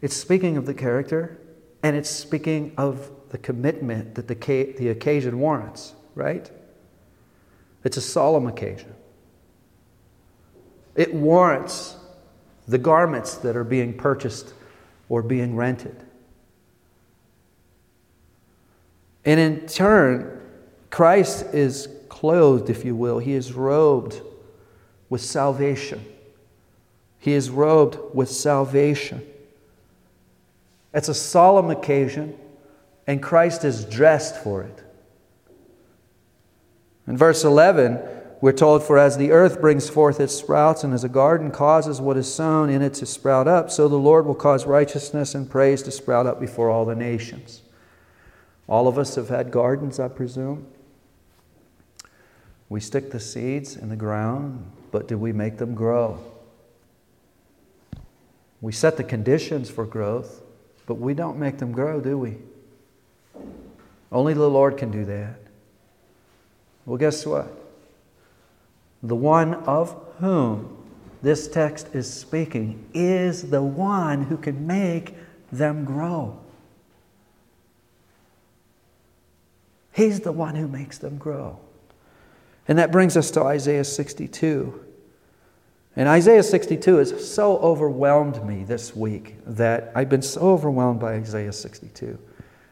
It's 0.00 0.16
speaking 0.16 0.56
of 0.56 0.66
the 0.66 0.74
character, 0.74 1.38
and 1.82 1.96
it's 1.96 2.10
speaking 2.10 2.72
of 2.76 3.10
the 3.30 3.38
commitment 3.38 4.14
that 4.14 4.28
the, 4.28 4.74
the 4.78 4.90
occasion 4.90 5.40
warrants, 5.40 5.94
right? 6.14 6.50
It's 7.84 7.96
a 7.96 8.02
solemn 8.02 8.46
occasion. 8.46 8.94
It 10.94 11.14
warrants 11.14 11.96
the 12.66 12.78
garments 12.78 13.36
that 13.36 13.56
are 13.56 13.64
being 13.64 13.94
purchased 13.94 14.52
or 15.08 15.22
being 15.22 15.56
rented. 15.56 15.96
And 19.24 19.38
in 19.38 19.66
turn, 19.66 20.40
Christ 20.90 21.46
is 21.54 21.88
clothed, 22.08 22.70
if 22.70 22.84
you 22.84 22.96
will, 22.96 23.18
he 23.18 23.34
is 23.34 23.52
robed 23.52 24.20
with 25.08 25.20
salvation. 25.20 26.04
He 27.18 27.32
is 27.32 27.50
robed 27.50 27.98
with 28.14 28.30
salvation. 28.30 29.26
It's 30.94 31.08
a 31.08 31.14
solemn 31.14 31.70
occasion, 31.70 32.36
and 33.06 33.22
Christ 33.22 33.64
is 33.64 33.84
dressed 33.84 34.42
for 34.42 34.62
it. 34.62 34.82
In 37.08 37.16
verse 37.16 37.42
11, 37.42 37.98
we're 38.42 38.52
told, 38.52 38.84
For 38.84 38.98
as 38.98 39.16
the 39.16 39.32
earth 39.32 39.62
brings 39.62 39.88
forth 39.88 40.20
its 40.20 40.34
sprouts, 40.34 40.84
and 40.84 40.92
as 40.92 41.04
a 41.04 41.08
garden 41.08 41.50
causes 41.50 42.02
what 42.02 42.18
is 42.18 42.32
sown 42.32 42.68
in 42.68 42.82
it 42.82 42.94
to 42.94 43.06
sprout 43.06 43.48
up, 43.48 43.70
so 43.70 43.88
the 43.88 43.96
Lord 43.96 44.26
will 44.26 44.34
cause 44.34 44.66
righteousness 44.66 45.34
and 45.34 45.50
praise 45.50 45.82
to 45.84 45.90
sprout 45.90 46.26
up 46.26 46.38
before 46.38 46.68
all 46.68 46.84
the 46.84 46.94
nations. 46.94 47.62
All 48.68 48.86
of 48.86 48.98
us 48.98 49.14
have 49.14 49.30
had 49.30 49.50
gardens, 49.50 49.98
I 49.98 50.08
presume. 50.08 50.66
We 52.68 52.80
stick 52.80 53.10
the 53.10 53.20
seeds 53.20 53.74
in 53.74 53.88
the 53.88 53.96
ground, 53.96 54.70
but 54.92 55.08
do 55.08 55.16
we 55.16 55.32
make 55.32 55.56
them 55.56 55.74
grow? 55.74 56.22
We 58.60 58.72
set 58.72 58.98
the 58.98 59.04
conditions 59.04 59.70
for 59.70 59.86
growth, 59.86 60.42
but 60.84 60.96
we 60.96 61.14
don't 61.14 61.38
make 61.38 61.56
them 61.56 61.72
grow, 61.72 62.00
do 62.00 62.18
we? 62.18 62.36
Only 64.12 64.34
the 64.34 64.50
Lord 64.50 64.76
can 64.76 64.90
do 64.90 65.06
that. 65.06 65.47
Well, 66.88 66.96
guess 66.96 67.26
what? 67.26 67.52
The 69.02 69.14
one 69.14 69.52
of 69.52 69.94
whom 70.20 70.74
this 71.20 71.46
text 71.46 71.88
is 71.94 72.10
speaking 72.10 72.88
is 72.94 73.50
the 73.50 73.62
one 73.62 74.22
who 74.22 74.38
can 74.38 74.66
make 74.66 75.14
them 75.52 75.84
grow. 75.84 76.38
He's 79.92 80.20
the 80.20 80.32
one 80.32 80.54
who 80.54 80.66
makes 80.66 80.96
them 80.96 81.18
grow. 81.18 81.58
And 82.66 82.78
that 82.78 82.90
brings 82.90 83.18
us 83.18 83.30
to 83.32 83.42
Isaiah 83.42 83.84
62. 83.84 84.82
And 85.94 86.08
Isaiah 86.08 86.42
62 86.42 86.96
has 86.96 87.30
so 87.30 87.58
overwhelmed 87.58 88.42
me 88.46 88.64
this 88.64 88.96
week 88.96 89.34
that 89.44 89.92
I've 89.94 90.08
been 90.08 90.22
so 90.22 90.40
overwhelmed 90.40 91.00
by 91.00 91.16
Isaiah 91.16 91.52
62 91.52 92.18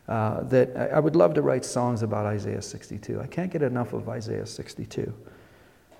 uh, 0.08 0.42
that 0.44 0.76
I 0.92 1.00
would 1.00 1.16
love 1.16 1.34
to 1.34 1.42
write 1.42 1.64
songs 1.64 2.02
about 2.02 2.26
Isaiah 2.26 2.62
62. 2.62 3.20
I 3.20 3.26
can't 3.26 3.50
get 3.50 3.62
enough 3.62 3.92
of 3.92 4.08
Isaiah 4.08 4.46
62. 4.46 5.12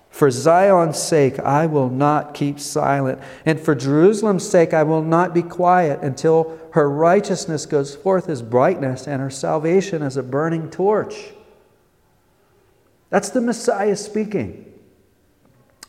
For 0.09 0.31
Zion's 0.31 0.97
sake, 0.97 1.39
I 1.39 1.65
will 1.65 1.89
not 1.89 2.33
keep 2.33 2.59
silent. 2.59 3.19
And 3.45 3.59
for 3.59 3.75
Jerusalem's 3.75 4.47
sake, 4.47 4.73
I 4.73 4.83
will 4.83 5.03
not 5.03 5.33
be 5.33 5.43
quiet 5.43 6.01
until 6.01 6.57
her 6.71 6.89
righteousness 6.89 7.65
goes 7.65 7.95
forth 7.95 8.29
as 8.29 8.41
brightness 8.41 9.07
and 9.07 9.21
her 9.21 9.29
salvation 9.29 10.01
as 10.01 10.15
a 10.17 10.23
burning 10.23 10.69
torch. 10.69 11.33
That's 13.09 13.29
the 13.29 13.41
Messiah 13.41 13.95
speaking. 13.95 14.73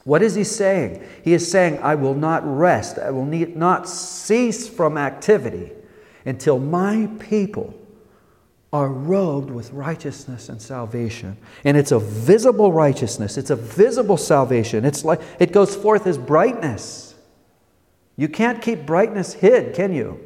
What 0.05 0.23
is 0.23 0.35
he 0.35 0.45
saying? 0.45 1.07
He 1.23 1.35
is 1.35 1.51
saying, 1.51 1.79
I 1.81 1.95
will 1.95 2.15
not 2.15 2.43
rest, 2.45 2.99
I 2.99 3.11
will 3.11 3.27
not 3.27 3.89
cease 3.89 4.69
from 4.69 4.97
activity 4.97 5.73
until 6.25 6.59
my 6.59 7.09
people 7.19 7.75
are 8.73 8.89
robed 8.89 9.51
with 9.51 9.73
righteousness 9.73 10.49
and 10.49 10.61
salvation. 10.61 11.37
And 11.65 11.77
it's 11.77 11.93
a 11.93 11.99
visible 11.99 12.73
righteousness, 12.73 13.39
it's 13.39 13.51
a 13.51 13.57
visible 13.57 14.17
salvation. 14.17 14.85
It's 14.85 15.05
like 15.05 15.21
it 15.39 15.53
goes 15.53 15.75
forth 15.75 16.07
as 16.07 16.19
brightness. 16.19 17.15
You 18.17 18.29
can't 18.29 18.61
keep 18.61 18.85
brightness 18.85 19.35
hid, 19.35 19.75
can 19.75 19.95
you? 19.95 20.21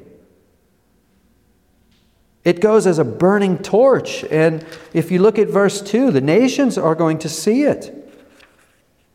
It 2.44 2.60
goes 2.60 2.86
as 2.86 2.98
a 2.98 3.04
burning 3.04 3.58
torch. 3.58 4.24
And 4.24 4.66
if 4.92 5.10
you 5.10 5.20
look 5.20 5.38
at 5.38 5.48
verse 5.48 5.80
2, 5.80 6.10
the 6.10 6.20
nations 6.20 6.76
are 6.76 6.94
going 6.94 7.18
to 7.18 7.28
see 7.28 7.62
it. 7.62 8.01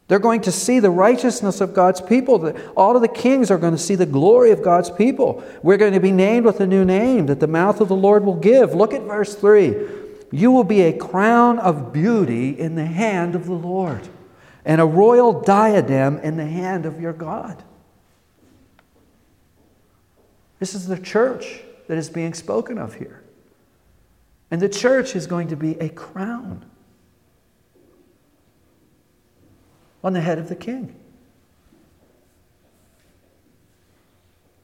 They're 0.07 0.19
going 0.19 0.41
to 0.41 0.51
see 0.51 0.79
the 0.79 0.89
righteousness 0.89 1.59
of 1.59 1.73
God's 1.73 1.99
people. 1.99 2.53
All 2.77 2.95
of 2.95 3.01
the 3.01 3.09
kings 3.09 3.51
are 3.51 3.57
going 3.57 3.73
to 3.73 3.79
see 3.79 3.95
the 3.95 4.05
glory 4.05 4.51
of 4.51 4.63
God's 4.63 4.89
people. 4.89 5.43
We're 5.61 5.77
going 5.77 5.93
to 5.93 5.99
be 5.99 6.11
named 6.11 6.45
with 6.45 6.61
a 6.61 6.67
new 6.67 6.85
name 6.85 7.25
that 7.25 7.41
the 7.41 7.47
mouth 7.47 7.81
of 7.81 7.89
the 7.89 7.95
Lord 7.95 8.23
will 8.23 8.35
give. 8.35 8.73
Look 8.73 8.93
at 8.93 9.01
verse 9.01 9.35
3. 9.35 9.75
You 10.31 10.51
will 10.51 10.63
be 10.63 10.81
a 10.81 10.97
crown 10.97 11.59
of 11.59 11.91
beauty 11.91 12.57
in 12.57 12.75
the 12.75 12.85
hand 12.85 13.35
of 13.35 13.45
the 13.45 13.53
Lord, 13.53 14.07
and 14.65 14.79
a 14.79 14.85
royal 14.85 15.41
diadem 15.41 16.19
in 16.19 16.37
the 16.37 16.45
hand 16.45 16.85
of 16.85 17.01
your 17.01 17.13
God. 17.13 17.63
This 20.59 20.73
is 20.73 20.87
the 20.87 20.97
church 20.97 21.61
that 21.87 21.97
is 21.97 22.09
being 22.09 22.33
spoken 22.33 22.77
of 22.77 22.95
here. 22.95 23.23
And 24.51 24.61
the 24.61 24.69
church 24.69 25.15
is 25.15 25.27
going 25.27 25.49
to 25.49 25.55
be 25.55 25.77
a 25.79 25.89
crown 25.89 26.65
on 30.03 30.13
the 30.13 30.21
head 30.21 30.37
of 30.37 30.49
the 30.49 30.55
king. 30.55 30.95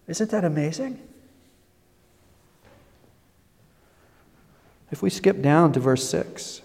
Isn't 0.08 0.32
that 0.32 0.44
amazing? 0.44 1.02
If 4.92 5.02
we 5.02 5.10
skip 5.10 5.42
down 5.42 5.74
to 5.74 5.80
verse 5.80 6.08
6 6.08 6.62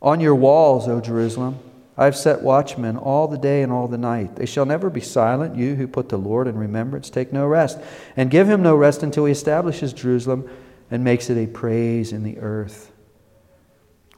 On 0.00 0.20
your 0.20 0.34
walls, 0.34 0.88
O 0.88 1.00
Jerusalem, 1.00 1.60
I 1.96 2.06
have 2.06 2.16
set 2.16 2.42
watchmen 2.42 2.96
all 2.96 3.28
the 3.28 3.38
day 3.38 3.62
and 3.62 3.70
all 3.70 3.86
the 3.86 3.98
night. 3.98 4.36
They 4.36 4.46
shall 4.46 4.64
never 4.64 4.88
be 4.88 5.00
silent. 5.00 5.56
You 5.56 5.74
who 5.74 5.86
put 5.86 6.08
the 6.08 6.16
Lord 6.16 6.48
in 6.48 6.56
remembrance, 6.56 7.10
take 7.10 7.32
no 7.32 7.46
rest. 7.46 7.78
And 8.16 8.30
give 8.30 8.48
him 8.48 8.62
no 8.62 8.74
rest 8.74 9.02
until 9.02 9.26
he 9.26 9.32
establishes 9.32 9.92
Jerusalem 9.92 10.50
and 10.90 11.04
makes 11.04 11.30
it 11.30 11.36
a 11.36 11.46
praise 11.46 12.12
in 12.12 12.22
the 12.22 12.38
earth. 12.38 12.90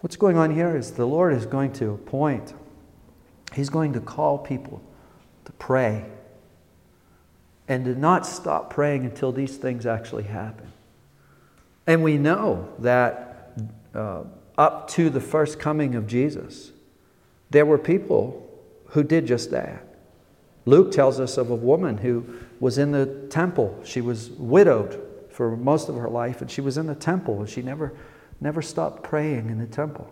What's 0.00 0.16
going 0.16 0.36
on 0.36 0.54
here 0.54 0.76
is 0.76 0.92
the 0.92 1.06
Lord 1.06 1.34
is 1.34 1.46
going 1.46 1.72
to 1.74 1.90
appoint, 1.90 2.54
He's 3.54 3.70
going 3.70 3.92
to 3.92 4.00
call 4.00 4.38
people 4.38 4.82
to 5.44 5.52
pray 5.52 6.04
and 7.68 7.84
to 7.84 7.94
not 7.94 8.26
stop 8.26 8.70
praying 8.70 9.04
until 9.04 9.32
these 9.32 9.56
things 9.56 9.87
actually 9.87 10.25
happen. 10.25 10.73
And 11.87 12.02
we 12.02 12.18
know 12.18 12.68
that 12.78 13.52
uh, 13.94 14.25
up 14.58 14.88
to 14.90 15.11
the 15.11 15.20
first 15.20 15.58
coming 15.58 15.94
of 15.94 16.06
Jesus, 16.06 16.73
there 17.50 17.66
were 17.66 17.78
people 17.78 18.40
who 18.88 19.02
did 19.02 19.26
just 19.26 19.50
that. 19.50 19.84
Luke 20.66 20.92
tells 20.92 21.20
us 21.20 21.37
of 21.37 21.50
a 21.50 21.54
woman 21.54 21.99
who 21.99 22.25
was 22.61 22.78
in 22.78 22.92
the 22.92 23.06
temple. 23.28 23.78
She 23.84 24.00
was 24.00 24.30
widowed 24.30 25.00
for 25.30 25.56
most 25.56 25.88
of 25.88 25.96
her 25.96 26.08
life, 26.08 26.40
and 26.40 26.50
she 26.50 26.61
was 26.61 26.78
in 26.78 26.87
the 26.87 26.94
temple, 26.94 27.40
and 27.40 27.49
she 27.49 27.61
never, 27.61 27.92
never 28.40 28.62
stopped 28.62 29.02
praying 29.02 29.50
in 29.50 29.58
the 29.58 29.66
temple. 29.66 30.08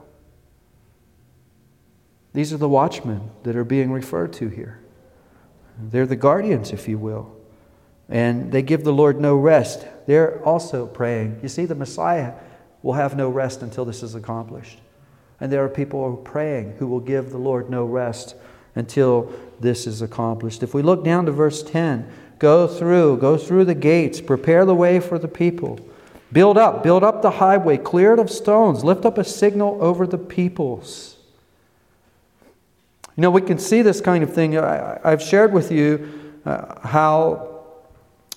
These 2.34 2.52
are 2.52 2.58
the 2.58 2.68
watchmen 2.68 3.30
that 3.42 3.56
are 3.56 3.64
being 3.64 3.92
referred 3.92 4.32
to 4.34 4.48
here. 4.48 4.80
They're 5.78 6.06
the 6.06 6.16
guardians, 6.16 6.72
if 6.72 6.88
you 6.88 6.98
will. 6.98 7.34
And 8.08 8.52
they 8.52 8.62
give 8.62 8.84
the 8.84 8.92
Lord 8.92 9.20
no 9.20 9.36
rest. 9.36 9.86
They're 10.06 10.42
also 10.44 10.86
praying. 10.86 11.40
You 11.42 11.48
see, 11.48 11.64
the 11.64 11.74
Messiah 11.74 12.34
will 12.82 12.94
have 12.94 13.16
no 13.16 13.28
rest 13.28 13.62
until 13.62 13.84
this 13.84 14.02
is 14.02 14.14
accomplished. 14.14 14.80
And 15.40 15.50
there 15.50 15.64
are 15.64 15.68
people 15.68 16.16
praying 16.18 16.76
who 16.78 16.86
will 16.86 17.00
give 17.00 17.30
the 17.30 17.38
Lord 17.38 17.68
no 17.70 17.84
rest 17.84 18.36
until 18.74 19.32
this 19.60 19.86
is 19.86 20.02
accomplished. 20.02 20.62
If 20.62 20.74
we 20.74 20.82
look 20.82 21.04
down 21.04 21.26
to 21.26 21.32
verse 21.32 21.62
10, 21.62 22.10
go 22.38 22.66
through, 22.66 23.18
go 23.18 23.36
through 23.36 23.64
the 23.66 23.74
gates, 23.74 24.20
prepare 24.20 24.64
the 24.64 24.74
way 24.74 25.00
for 25.00 25.18
the 25.18 25.28
people. 25.28 25.78
Build 26.32 26.56
up, 26.56 26.82
build 26.82 27.04
up 27.04 27.20
the 27.20 27.30
highway, 27.32 27.76
clear 27.76 28.14
it 28.14 28.18
of 28.18 28.30
stones, 28.30 28.84
lift 28.84 29.04
up 29.04 29.18
a 29.18 29.24
signal 29.24 29.78
over 29.80 30.06
the 30.06 30.18
peoples. 30.18 31.11
You 33.16 33.20
know, 33.20 33.30
we 33.30 33.42
can 33.42 33.58
see 33.58 33.82
this 33.82 34.00
kind 34.00 34.24
of 34.24 34.32
thing. 34.32 34.56
I, 34.56 34.98
have 35.04 35.22
shared 35.22 35.52
with 35.52 35.70
you 35.70 36.40
uh, 36.46 36.88
how 36.88 37.64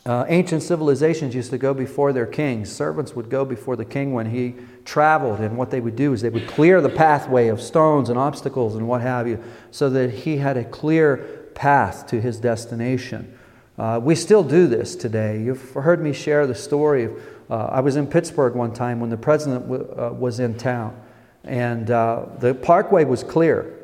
uh, 0.06 0.26
ancient 0.28 0.64
civilizations 0.64 1.34
used 1.34 1.50
to 1.52 1.58
go 1.58 1.74
before 1.74 2.12
their 2.12 2.26
kings. 2.26 2.72
Servants 2.72 3.16
would 3.16 3.30
go 3.30 3.46
before 3.46 3.76
the 3.76 3.86
king 3.86 4.14
when 4.14 4.26
he 4.26 4.56
traveled, 4.84 5.40
and 5.40 5.58
what 5.58 5.72
they 5.72 5.80
would 5.80 5.96
do 5.96 6.12
is 6.12 6.22
they 6.22 6.30
would 6.30 6.48
clear 6.48 6.82
the 6.82 6.90
pathway 6.90 7.48
of 7.48 7.62
stones 7.62 8.10
and 8.10 8.20
obstacles 8.20 8.76
and 8.76 8.88
what 8.88 9.02
have 9.02 9.28
you, 9.28 9.42
so 9.72 9.90
that 9.90 10.12
he 10.12 10.38
had 10.38 10.58
a 10.58 10.66
clear 10.66 11.18
path 11.56 12.06
to 12.08 12.20
his 12.20 12.40
destination. 12.40 13.36
Uh, 13.78 14.00
we 14.02 14.14
still 14.14 14.44
do 14.44 14.68
this 14.68 14.96
today. 14.96 15.42
You've 15.42 15.72
heard 15.72 16.02
me 16.02 16.14
share 16.14 16.46
the 16.46 16.56
story 16.56 17.06
of 17.06 17.22
uh, 17.50 17.66
I 17.66 17.80
was 17.80 17.96
in 17.96 18.08
Pittsburgh 18.08 18.56
one 18.56 18.74
time 18.74 19.00
when 19.00 19.10
the 19.10 19.18
president 19.18 19.70
w- 19.70 19.88
uh, 19.98 20.10
was 20.12 20.40
in 20.40 20.58
town, 20.58 21.00
and 21.44 21.90
uh, 21.92 22.26
the 22.40 22.56
parkway 22.56 23.06
was 23.06 23.24
clear. 23.24 23.75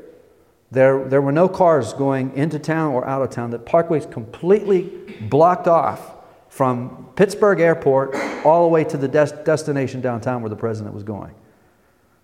There, 0.71 1.03
there 1.03 1.21
were 1.21 1.33
no 1.33 1.49
cars 1.49 1.91
going 1.91 2.33
into 2.33 2.57
town 2.57 2.93
or 2.93 3.05
out 3.05 3.21
of 3.21 3.29
town. 3.29 3.51
The 3.51 3.59
parkway 3.59 3.97
was 3.97 4.05
completely 4.05 4.83
blocked 5.29 5.67
off 5.67 6.15
from 6.47 7.09
Pittsburgh 7.17 7.59
Airport 7.59 8.15
all 8.45 8.63
the 8.63 8.69
way 8.69 8.85
to 8.85 8.97
the 8.97 9.07
des- 9.07 9.43
destination 9.43 9.99
downtown 9.99 10.41
where 10.41 10.49
the 10.49 10.55
president 10.55 10.93
was 10.93 11.03
going. 11.03 11.35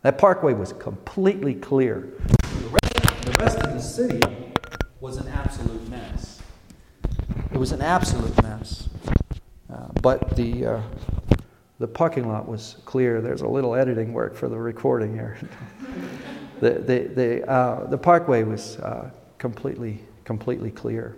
That 0.01 0.17
parkway 0.17 0.53
was 0.53 0.71
completely 0.71 1.55
clear. 1.55 2.13
The 2.61 2.69
rest, 2.69 3.25
the 3.25 3.31
rest 3.39 3.57
of 3.59 3.73
the 3.73 3.81
city 3.81 4.53
was 5.01 5.17
an 5.17 5.27
absolute 5.27 5.89
mess. 5.89 6.41
It 7.51 7.57
was 7.57 7.73
an 7.73 7.81
absolute 7.81 8.41
mess. 8.43 8.87
Uh, 9.69 9.87
but 10.01 10.37
the, 10.37 10.65
uh, 10.65 10.81
the 11.79 11.87
parking 11.87 12.29
lot 12.29 12.47
was 12.47 12.77
clear. 12.85 13.19
There's 13.19 13.41
a 13.41 13.47
little 13.47 13.75
editing 13.75 14.13
work 14.13 14.35
for 14.35 14.47
the 14.47 14.57
recording 14.57 15.13
here. 15.13 15.37
the, 16.59 16.71
the, 16.71 16.99
the, 17.13 17.49
uh, 17.49 17.87
the 17.87 17.97
parkway 17.97 18.43
was 18.43 18.77
uh, 18.77 19.09
completely, 19.37 20.03
completely 20.25 20.71
clear. 20.71 21.15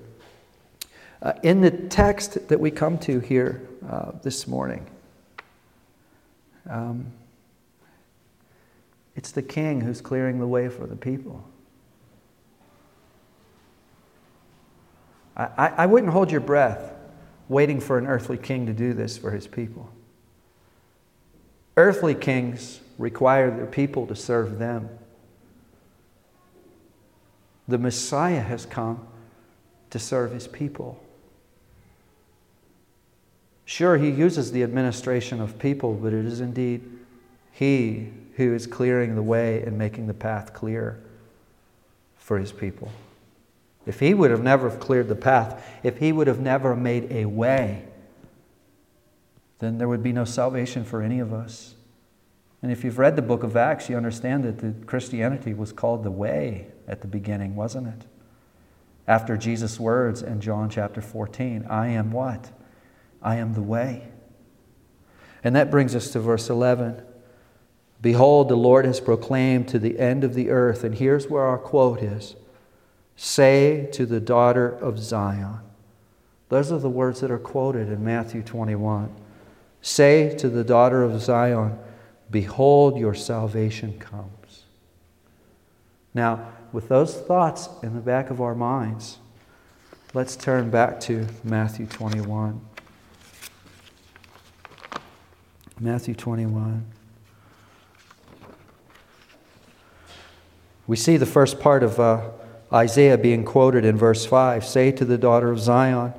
Uh, 1.21 1.33
in 1.43 1.61
the 1.61 1.71
text 1.71 2.47
that 2.47 2.59
we 2.59 2.71
come 2.71 2.97
to 2.99 3.19
here 3.19 3.67
uh, 3.89 4.11
this 4.23 4.47
morning, 4.47 4.85
um, 6.69 7.11
it's 9.15 9.31
the 9.31 9.41
king 9.41 9.81
who's 9.81 9.99
clearing 10.01 10.39
the 10.39 10.47
way 10.47 10.69
for 10.69 10.87
the 10.87 10.95
people. 10.95 11.43
I, 15.35 15.49
I, 15.57 15.67
I 15.67 15.85
wouldn't 15.85 16.13
hold 16.13 16.31
your 16.31 16.41
breath 16.41 16.93
waiting 17.49 17.79
for 17.79 17.97
an 17.97 18.05
earthly 18.05 18.37
king 18.37 18.67
to 18.67 18.73
do 18.73 18.93
this 18.93 19.17
for 19.17 19.31
his 19.31 19.47
people. 19.47 19.89
Earthly 21.75 22.13
kings 22.13 22.81
require 22.97 23.49
their 23.49 23.65
people 23.65 24.05
to 24.07 24.15
serve 24.15 24.59
them. 24.59 24.89
The 27.69 27.77
Messiah 27.77 28.41
has 28.41 28.65
come 28.65 29.07
to 29.91 29.99
serve 29.99 30.31
his 30.31 30.47
people. 30.47 30.99
Sure, 33.63 33.95
he 33.95 34.09
uses 34.09 34.51
the 34.51 34.63
administration 34.63 35.39
of 35.39 35.59
people, 35.59 35.93
but 35.93 36.11
it 36.11 36.25
is 36.25 36.41
indeed 36.41 36.81
he 37.51 38.09
who 38.37 38.55
is 38.55 38.65
clearing 38.65 39.13
the 39.13 39.21
way 39.21 39.61
and 39.61 39.77
making 39.77 40.07
the 40.07 40.15
path 40.15 40.51
clear 40.51 40.99
for 42.17 42.39
his 42.39 42.51
people. 42.51 42.91
If 43.85 43.99
he 43.99 44.15
would 44.15 44.31
have 44.31 44.41
never 44.41 44.71
cleared 44.71 45.07
the 45.07 45.15
path, 45.15 45.63
if 45.83 45.99
he 45.99 46.11
would 46.11 46.25
have 46.25 46.39
never 46.39 46.75
made 46.75 47.11
a 47.11 47.25
way, 47.25 47.83
then 49.59 49.77
there 49.77 49.87
would 49.87 50.01
be 50.01 50.11
no 50.11 50.25
salvation 50.25 50.83
for 50.83 51.03
any 51.03 51.19
of 51.19 51.31
us. 51.31 51.75
And 52.61 52.71
if 52.71 52.83
you've 52.83 52.99
read 52.99 53.15
the 53.15 53.21
book 53.21 53.43
of 53.43 53.55
Acts, 53.55 53.89
you 53.89 53.95
understand 53.95 54.43
that 54.43 54.57
the 54.57 54.73
Christianity 54.85 55.53
was 55.53 55.71
called 55.71 56.03
the 56.03 56.11
way 56.11 56.67
at 56.87 57.01
the 57.01 57.07
beginning, 57.07 57.55
wasn't 57.55 57.87
it? 57.87 58.05
After 59.07 59.37
Jesus' 59.37 59.79
words 59.79 60.21
in 60.21 60.41
John 60.41 60.69
chapter 60.69 61.01
14, 61.01 61.65
I 61.69 61.87
am 61.87 62.11
what? 62.11 62.51
I 63.21 63.37
am 63.37 63.53
the 63.53 63.61
way. 63.61 64.09
And 65.43 65.55
that 65.55 65.71
brings 65.71 65.95
us 65.95 66.11
to 66.11 66.19
verse 66.19 66.49
11. 66.49 67.01
Behold, 68.01 68.49
the 68.49 68.55
Lord 68.55 68.85
has 68.85 68.99
proclaimed 68.99 69.67
to 69.69 69.79
the 69.79 69.99
end 69.99 70.23
of 70.23 70.33
the 70.33 70.49
earth, 70.49 70.83
and 70.83 70.95
here's 70.95 71.27
where 71.27 71.43
our 71.43 71.57
quote 71.57 72.01
is 72.01 72.35
Say 73.15 73.89
to 73.93 74.05
the 74.05 74.21
daughter 74.21 74.69
of 74.69 74.99
Zion. 74.99 75.59
Those 76.49 76.71
are 76.71 76.79
the 76.79 76.89
words 76.89 77.21
that 77.21 77.31
are 77.31 77.39
quoted 77.39 77.89
in 77.89 78.03
Matthew 78.03 78.41
21. 78.41 79.13
Say 79.81 80.35
to 80.37 80.49
the 80.49 80.63
daughter 80.63 81.03
of 81.03 81.21
Zion, 81.21 81.77
Behold, 82.31 82.97
your 82.97 83.13
salvation 83.13 83.97
comes. 83.99 84.63
Now, 86.13 86.47
with 86.71 86.87
those 86.87 87.15
thoughts 87.15 87.69
in 87.81 87.95
the 87.95 88.01
back 88.01 88.29
of 88.29 88.41
our 88.41 88.55
minds, 88.55 89.17
let's 90.13 90.35
turn 90.35 90.69
back 90.69 90.99
to 91.01 91.27
Matthew 91.43 91.85
21. 91.85 92.61
Matthew 95.79 96.13
21. 96.13 96.85
We 100.87 100.95
see 100.95 101.17
the 101.17 101.25
first 101.25 101.59
part 101.59 101.83
of 101.83 101.99
uh, 101.99 102.29
Isaiah 102.73 103.17
being 103.17 103.45
quoted 103.45 103.85
in 103.85 103.97
verse 103.97 104.25
5 104.25 104.65
Say 104.65 104.91
to 104.91 105.05
the 105.05 105.17
daughter 105.17 105.51
of 105.51 105.59
Zion, 105.59 106.13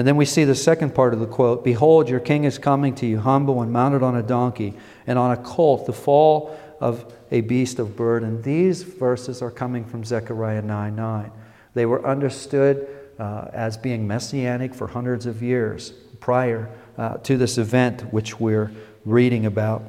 and 0.00 0.08
then 0.08 0.16
we 0.16 0.24
see 0.24 0.44
the 0.44 0.54
second 0.54 0.94
part 0.94 1.12
of 1.12 1.20
the 1.20 1.26
quote 1.26 1.62
Behold, 1.62 2.08
your 2.08 2.20
king 2.20 2.44
is 2.44 2.56
coming 2.56 2.94
to 2.94 3.06
you, 3.06 3.18
humble 3.18 3.60
and 3.60 3.70
mounted 3.70 4.02
on 4.02 4.16
a 4.16 4.22
donkey, 4.22 4.72
and 5.06 5.18
on 5.18 5.30
a 5.30 5.36
colt, 5.36 5.84
the 5.84 5.92
fall 5.92 6.58
of 6.80 7.12
a 7.30 7.42
beast 7.42 7.78
of 7.78 7.96
burden. 7.96 8.40
These 8.40 8.82
verses 8.82 9.42
are 9.42 9.50
coming 9.50 9.84
from 9.84 10.02
Zechariah 10.02 10.62
9 10.62 10.96
9. 10.96 11.30
They 11.74 11.84
were 11.84 12.02
understood 12.06 12.88
uh, 13.18 13.48
as 13.52 13.76
being 13.76 14.08
messianic 14.08 14.74
for 14.74 14.86
hundreds 14.86 15.26
of 15.26 15.42
years 15.42 15.90
prior 16.18 16.70
uh, 16.96 17.18
to 17.18 17.36
this 17.36 17.58
event 17.58 18.10
which 18.10 18.40
we're 18.40 18.72
reading 19.04 19.44
about. 19.44 19.82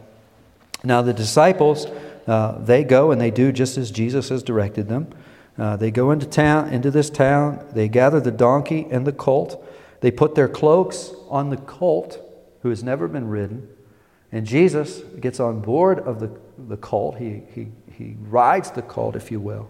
Now, 0.83 1.01
the 1.01 1.13
disciples, 1.13 1.85
uh, 2.27 2.59
they 2.59 2.83
go 2.83 3.11
and 3.11 3.21
they 3.21 3.31
do 3.31 3.53
just 3.53 3.77
as 3.77 3.89
Jesus 3.91 4.27
has 4.27 4.43
directed 4.43 4.89
them. 4.89 5.07
Uh, 5.57 5.77
they 5.77 5.89
go 5.89 6.11
into 6.11 6.25
town, 6.25 6.67
into 6.67 6.91
this 6.91 7.09
town. 7.09 7.65
They 7.71 7.87
gather 7.87 8.19
the 8.19 8.31
donkey 8.31 8.87
and 8.91 9.07
the 9.07 9.13
colt. 9.13 9.65
They 10.01 10.11
put 10.11 10.35
their 10.35 10.49
cloaks 10.49 11.13
on 11.29 11.49
the 11.49 11.57
colt, 11.57 12.19
who 12.61 12.69
has 12.69 12.83
never 12.83 13.07
been 13.07 13.27
ridden. 13.27 13.67
And 14.31 14.45
Jesus 14.45 14.99
gets 15.19 15.39
on 15.39 15.61
board 15.61 15.99
of 15.99 16.19
the, 16.19 16.31
the 16.67 16.77
colt. 16.77 17.17
He, 17.17 17.43
he, 17.53 17.67
he 17.91 18.15
rides 18.19 18.71
the 18.71 18.81
colt, 18.81 19.15
if 19.15 19.31
you 19.31 19.39
will. 19.39 19.69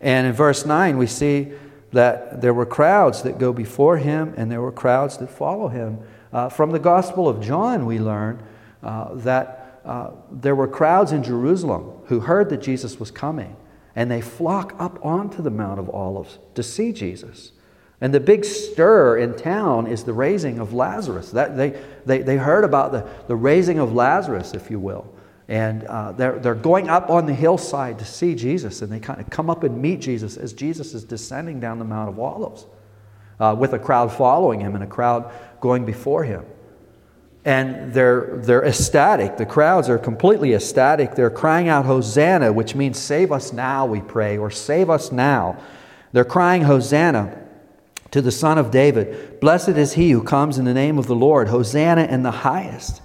And 0.00 0.26
in 0.26 0.32
verse 0.32 0.66
9, 0.66 0.98
we 0.98 1.06
see 1.06 1.52
that 1.92 2.40
there 2.40 2.54
were 2.54 2.66
crowds 2.66 3.22
that 3.22 3.38
go 3.38 3.52
before 3.52 3.98
him 3.98 4.34
and 4.36 4.50
there 4.50 4.60
were 4.60 4.72
crowds 4.72 5.18
that 5.18 5.30
follow 5.30 5.68
him. 5.68 5.98
Uh, 6.32 6.48
from 6.48 6.70
the 6.70 6.78
Gospel 6.78 7.28
of 7.28 7.40
John, 7.40 7.86
we 7.86 7.98
learn 7.98 8.42
uh, 8.82 9.14
that 9.16 9.80
uh, 9.84 10.10
there 10.30 10.56
were 10.56 10.68
crowds 10.68 11.12
in 11.12 11.22
Jerusalem 11.22 11.92
who 12.06 12.20
heard 12.20 12.48
that 12.50 12.62
Jesus 12.62 12.98
was 12.98 13.10
coming, 13.10 13.56
and 13.94 14.10
they 14.10 14.20
flock 14.20 14.74
up 14.78 15.04
onto 15.04 15.42
the 15.42 15.50
Mount 15.50 15.78
of 15.78 15.90
Olives 15.90 16.38
to 16.54 16.62
see 16.62 16.92
Jesus. 16.92 17.52
And 18.02 18.12
the 18.12 18.18
big 18.18 18.44
stir 18.44 19.18
in 19.18 19.36
town 19.36 19.86
is 19.86 20.02
the 20.02 20.12
raising 20.12 20.58
of 20.58 20.74
Lazarus. 20.74 21.30
That, 21.30 21.56
they, 21.56 21.80
they, 22.04 22.20
they 22.22 22.36
heard 22.36 22.64
about 22.64 22.90
the, 22.90 23.08
the 23.28 23.36
raising 23.36 23.78
of 23.78 23.94
Lazarus, 23.94 24.54
if 24.54 24.72
you 24.72 24.80
will. 24.80 25.06
And 25.46 25.84
uh, 25.84 26.10
they're, 26.10 26.40
they're 26.40 26.56
going 26.56 26.90
up 26.90 27.10
on 27.10 27.26
the 27.26 27.32
hillside 27.32 28.00
to 28.00 28.04
see 28.04 28.34
Jesus, 28.34 28.82
and 28.82 28.90
they 28.90 28.98
kind 28.98 29.20
of 29.20 29.30
come 29.30 29.48
up 29.48 29.62
and 29.62 29.80
meet 29.80 30.00
Jesus 30.00 30.36
as 30.36 30.52
Jesus 30.52 30.94
is 30.94 31.04
descending 31.04 31.60
down 31.60 31.78
the 31.78 31.84
Mount 31.84 32.08
of 32.08 32.18
Olives 32.18 32.66
uh, 33.38 33.54
with 33.56 33.72
a 33.72 33.78
crowd 33.78 34.12
following 34.12 34.58
him 34.58 34.74
and 34.74 34.82
a 34.82 34.88
crowd 34.88 35.30
going 35.60 35.84
before 35.84 36.24
him. 36.24 36.44
And 37.44 37.94
they're, 37.94 38.38
they're 38.38 38.64
ecstatic. 38.64 39.36
The 39.36 39.46
crowds 39.46 39.88
are 39.88 39.98
completely 39.98 40.54
ecstatic. 40.54 41.14
They're 41.14 41.30
crying 41.30 41.68
out, 41.68 41.86
Hosanna, 41.86 42.52
which 42.52 42.74
means 42.74 42.98
save 42.98 43.30
us 43.30 43.52
now, 43.52 43.86
we 43.86 44.00
pray, 44.00 44.38
or 44.38 44.50
save 44.50 44.90
us 44.90 45.12
now. 45.12 45.56
They're 46.10 46.24
crying, 46.24 46.62
Hosanna 46.62 47.41
to 48.12 48.22
the 48.22 48.30
Son 48.30 48.58
of 48.58 48.70
David. 48.70 49.40
Blessed 49.40 49.70
is 49.70 49.94
he 49.94 50.10
who 50.10 50.22
comes 50.22 50.58
in 50.58 50.64
the 50.64 50.74
name 50.74 50.98
of 50.98 51.06
the 51.06 51.16
Lord. 51.16 51.48
Hosanna 51.48 52.04
in 52.04 52.22
the 52.22 52.30
highest. 52.30 53.02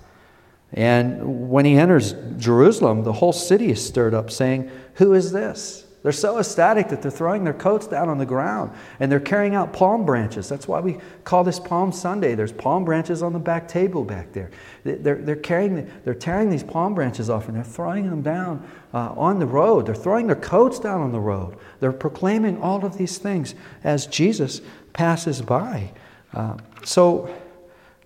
And 0.74 1.50
when 1.50 1.66
he 1.66 1.78
enters 1.78 2.14
Jerusalem, 2.38 3.04
the 3.04 3.14
whole 3.14 3.34
city 3.34 3.72
is 3.72 3.86
stirred 3.86 4.14
up, 4.14 4.30
saying, 4.30 4.70
Who 4.96 5.14
is 5.14 5.32
this? 5.32 5.86
They're 6.04 6.14
so 6.14 6.40
ecstatic 6.40 6.90
that 6.90 7.02
they're 7.02 7.12
throwing 7.12 7.44
their 7.44 7.54
coats 7.54 7.88
down 7.88 8.08
on 8.08 8.18
the 8.18 8.26
ground 8.26 8.72
and 9.00 9.12
they're 9.12 9.20
carrying 9.20 9.56
out 9.56 9.74
palm 9.74 10.06
branches. 10.06 10.48
That's 10.48 10.66
why 10.66 10.80
we 10.80 11.00
call 11.26 11.44
this 11.44 11.60
Palm 11.60 11.92
Sunday. 11.92 12.34
There's 12.36 12.54
palm 12.54 12.86
branches 12.86 13.22
on 13.22 13.34
the 13.34 13.40
back 13.40 13.68
table 13.68 14.06
back 14.06 14.32
there. 14.32 14.52
They're, 14.86 15.16
they're, 15.16 15.36
carrying, 15.36 15.92
they're 16.06 16.14
tearing 16.14 16.50
these 16.50 16.64
palm 16.64 16.96
branches 16.96 17.30
off 17.30 17.48
and 17.48 17.58
they're 17.58 17.64
throwing 17.66 18.10
them 18.10 18.22
down 18.22 18.66
uh, 18.94 19.14
on 19.18 19.40
the 19.40 19.48
road. 19.48 19.88
They're 19.88 19.96
throwing 19.96 20.28
their 20.28 20.38
coats 20.38 20.80
down 20.80 21.02
on 21.02 21.12
the 21.12 21.20
road. 21.20 21.58
They're 21.82 21.92
proclaiming 21.92 22.62
all 22.62 22.86
of 22.86 22.98
these 22.98 23.18
things 23.18 23.54
as 23.84 24.06
Jesus 24.08 24.62
passes 24.98 25.44
by. 25.44 25.92
Uh, 26.34 26.58
so 26.84 27.34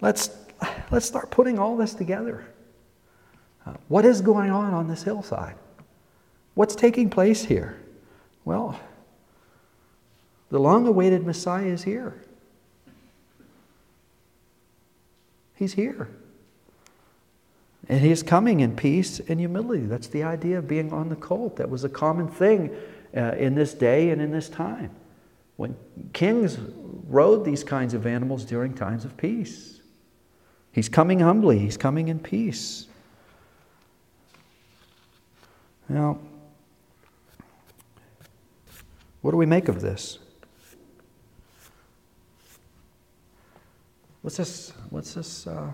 let's, 0.02 0.30
let's 0.92 1.06
start 1.06 1.32
putting 1.32 1.58
all 1.58 1.78
this 1.78 1.94
together. 1.94 2.46
Uh, 3.66 3.74
what 3.88 4.04
is 4.04 4.22
going 4.22 4.52
on 4.52 4.74
on 4.74 4.88
this 4.90 5.02
hillside? 5.02 5.56
What's 6.54 6.76
taking 6.76 7.10
place 7.10 7.46
here? 7.46 7.80
Well, 8.44 8.78
the 10.50 10.60
long 10.60 10.86
awaited 10.86 11.26
Messiah 11.26 11.66
is 11.66 11.84
here. 11.84 12.14
He's 15.56 15.74
here. 15.74 16.10
And 17.88 18.02
he's 18.02 18.22
coming 18.22 18.60
in 18.60 18.76
peace 18.76 19.22
and 19.30 19.40
humility. 19.40 19.86
That's 19.86 20.08
the 20.08 20.24
idea 20.24 20.58
of 20.58 20.68
being 20.68 20.92
on 20.92 21.08
the 21.08 21.16
colt. 21.16 21.56
That 21.56 21.70
was 21.70 21.86
a 21.86 21.90
common 21.90 22.28
thing 22.28 22.76
uh, 23.16 23.36
in 23.38 23.56
this 23.56 23.74
day 23.74 24.10
and 24.10 24.22
in 24.22 24.32
this 24.32 24.50
time. 24.50 24.92
When 25.62 25.76
kings 26.12 26.58
rode 27.08 27.46
these 27.46 27.64
kinds 27.64 27.94
of 27.94 28.08
animals 28.08 28.46
during 28.46 28.74
times 28.74 29.06
of 29.06 29.16
peace. 29.16 29.80
He's 30.72 30.90
coming 30.90 31.20
humbly, 31.20 31.60
he's 31.60 31.78
coming 31.78 32.08
in 32.08 32.18
peace. 32.18 32.88
Now, 35.88 36.18
what 39.22 39.30
do 39.30 39.38
we 39.38 39.46
make 39.46 39.68
of 39.68 39.82
this? 39.82 40.18
What's 44.24 44.38
this? 44.38 44.74
What's 44.90 45.14
this? 45.14 45.46
Uh, 45.46 45.70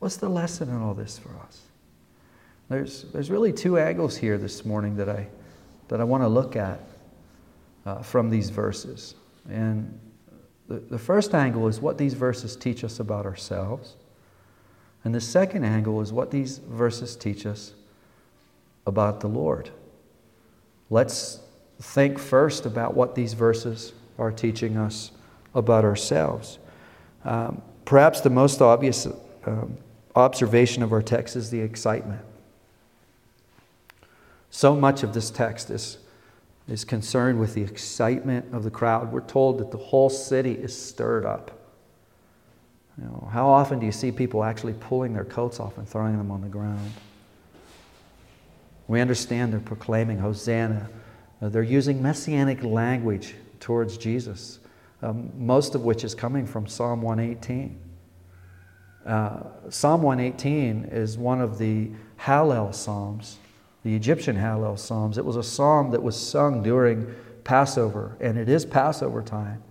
what's 0.00 0.18
the 0.18 0.28
lesson 0.28 0.68
in 0.68 0.82
all 0.82 0.92
this 0.92 1.18
for 1.18 1.30
us? 1.46 1.62
There's, 2.68 3.04
there's 3.04 3.30
really 3.30 3.54
two 3.54 3.78
angles 3.78 4.18
here 4.18 4.36
this 4.36 4.66
morning 4.66 4.96
that 4.96 5.08
I, 5.08 5.28
that 5.88 5.98
I 5.98 6.04
want 6.04 6.24
to 6.24 6.28
look 6.28 6.56
at 6.56 6.87
uh, 7.88 8.02
from 8.02 8.28
these 8.28 8.50
verses. 8.50 9.14
And 9.48 9.98
the, 10.68 10.78
the 10.78 10.98
first 10.98 11.34
angle 11.34 11.68
is 11.68 11.80
what 11.80 11.96
these 11.96 12.12
verses 12.12 12.54
teach 12.54 12.84
us 12.84 13.00
about 13.00 13.24
ourselves. 13.24 13.96
And 15.04 15.14
the 15.14 15.20
second 15.20 15.64
angle 15.64 16.02
is 16.02 16.12
what 16.12 16.30
these 16.30 16.58
verses 16.58 17.16
teach 17.16 17.46
us 17.46 17.72
about 18.86 19.20
the 19.20 19.28
Lord. 19.28 19.70
Let's 20.90 21.40
think 21.80 22.18
first 22.18 22.66
about 22.66 22.94
what 22.94 23.14
these 23.14 23.32
verses 23.32 23.94
are 24.18 24.32
teaching 24.32 24.76
us 24.76 25.12
about 25.54 25.84
ourselves. 25.84 26.58
Um, 27.24 27.62
perhaps 27.86 28.20
the 28.20 28.30
most 28.30 28.60
obvious 28.60 29.06
um, 29.46 29.78
observation 30.14 30.82
of 30.82 30.92
our 30.92 31.02
text 31.02 31.36
is 31.36 31.50
the 31.50 31.60
excitement. 31.60 32.20
So 34.50 34.76
much 34.76 35.02
of 35.02 35.14
this 35.14 35.30
text 35.30 35.70
is, 35.70 35.98
is 36.68 36.84
concerned 36.84 37.40
with 37.40 37.54
the 37.54 37.62
excitement 37.62 38.54
of 38.54 38.62
the 38.62 38.70
crowd. 38.70 39.10
We're 39.10 39.20
told 39.20 39.58
that 39.58 39.70
the 39.70 39.78
whole 39.78 40.10
city 40.10 40.52
is 40.52 40.76
stirred 40.76 41.24
up. 41.24 41.50
You 42.98 43.04
know, 43.04 43.28
how 43.32 43.48
often 43.48 43.78
do 43.78 43.86
you 43.86 43.92
see 43.92 44.12
people 44.12 44.44
actually 44.44 44.74
pulling 44.74 45.14
their 45.14 45.24
coats 45.24 45.60
off 45.60 45.78
and 45.78 45.88
throwing 45.88 46.18
them 46.18 46.30
on 46.30 46.42
the 46.42 46.48
ground? 46.48 46.92
We 48.88 49.00
understand 49.00 49.52
they're 49.52 49.60
proclaiming 49.60 50.18
Hosanna. 50.18 50.88
Uh, 51.40 51.48
they're 51.48 51.62
using 51.62 52.02
messianic 52.02 52.64
language 52.64 53.34
towards 53.60 53.96
Jesus, 53.96 54.58
um, 55.02 55.30
most 55.36 55.74
of 55.74 55.82
which 55.82 56.04
is 56.04 56.14
coming 56.14 56.46
from 56.46 56.66
Psalm 56.66 57.02
118. 57.02 57.78
Uh, 59.06 59.42
Psalm 59.70 60.02
118 60.02 60.84
is 60.90 61.16
one 61.16 61.40
of 61.40 61.58
the 61.58 61.90
Hallel 62.18 62.74
Psalms, 62.74 63.38
the 63.88 63.96
Egyptian 63.96 64.36
Hallel 64.36 64.78
Psalms. 64.78 65.16
It 65.16 65.24
was 65.24 65.36
a 65.36 65.42
psalm 65.42 65.92
that 65.92 66.02
was 66.02 66.14
sung 66.14 66.62
during 66.62 67.14
Passover, 67.42 68.18
and 68.20 68.36
it 68.36 68.46
is 68.46 68.66
Passover 68.66 69.22
time. 69.22 69.62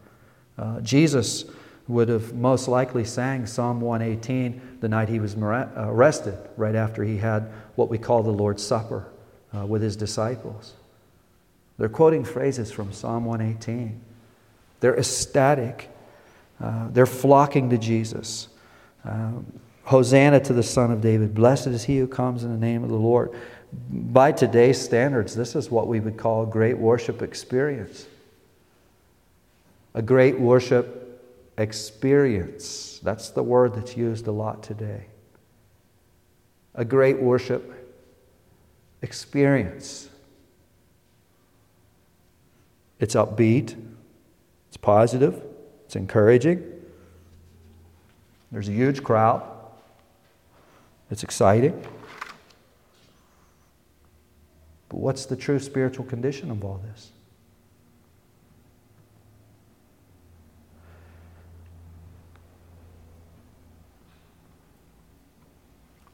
Uh, 0.57 0.81
Jesus 0.81 1.45
would 1.87 2.09
have 2.09 2.33
most 2.33 2.67
likely 2.67 3.05
sang 3.05 3.45
Psalm 3.45 3.79
118 3.79 4.79
the 4.81 4.89
night 4.89 5.07
he 5.07 5.19
was 5.19 5.35
arrested, 5.35 6.35
right 6.57 6.73
after 6.73 7.03
he 7.03 7.17
had 7.17 7.51
what 7.75 7.89
we 7.89 7.99
call 7.99 8.23
the 8.23 8.31
Lord's 8.31 8.65
Supper 8.65 9.05
uh, 9.55 9.67
with 9.67 9.83
his 9.83 9.95
disciples. 9.95 10.73
They're 11.77 11.87
quoting 11.87 12.25
phrases 12.25 12.71
from 12.71 12.93
Psalm 12.93 13.23
118. 13.23 14.01
They're 14.79 14.97
ecstatic. 14.97 15.89
Uh, 16.59 16.87
they're 16.89 17.05
flocking 17.05 17.69
to 17.69 17.77
Jesus. 17.77 18.47
Um, 19.05 19.45
Hosanna 19.87 20.41
to 20.41 20.51
the 20.51 20.63
Son 20.63 20.91
of 20.91 20.99
David. 20.99 21.33
Blessed 21.33 21.67
is 21.67 21.85
he 21.85 21.97
who 21.97 22.07
comes 22.07 22.43
in 22.43 22.51
the 22.51 22.57
name 22.57 22.83
of 22.83 22.89
the 22.89 22.97
Lord. 22.97 23.31
By 23.71 24.31
today's 24.31 24.81
standards, 24.81 25.35
this 25.35 25.55
is 25.55 25.69
what 25.69 25.87
we 25.87 25.99
would 25.99 26.17
call 26.17 26.43
a 26.43 26.47
great 26.47 26.77
worship 26.77 27.21
experience. 27.21 28.07
A 29.93 30.01
great 30.01 30.39
worship 30.39 31.21
experience. 31.57 32.99
That's 33.03 33.29
the 33.29 33.43
word 33.43 33.73
that's 33.75 33.97
used 33.97 34.27
a 34.27 34.31
lot 34.31 34.63
today. 34.63 35.05
A 36.75 36.85
great 36.85 37.19
worship 37.19 37.73
experience. 39.01 40.09
It's 42.99 43.15
upbeat, 43.15 43.75
it's 44.67 44.77
positive, 44.77 45.41
it's 45.85 45.95
encouraging. 45.95 46.63
There's 48.51 48.69
a 48.69 48.71
huge 48.71 49.03
crowd, 49.03 49.43
it's 51.11 51.23
exciting. 51.23 51.83
But 54.89 54.96
what's 55.07 55.25
the 55.25 55.37
true 55.37 55.57
spiritual 55.57 56.03
condition 56.03 56.51
of 56.51 56.65
all 56.65 56.81
this? 56.83 57.11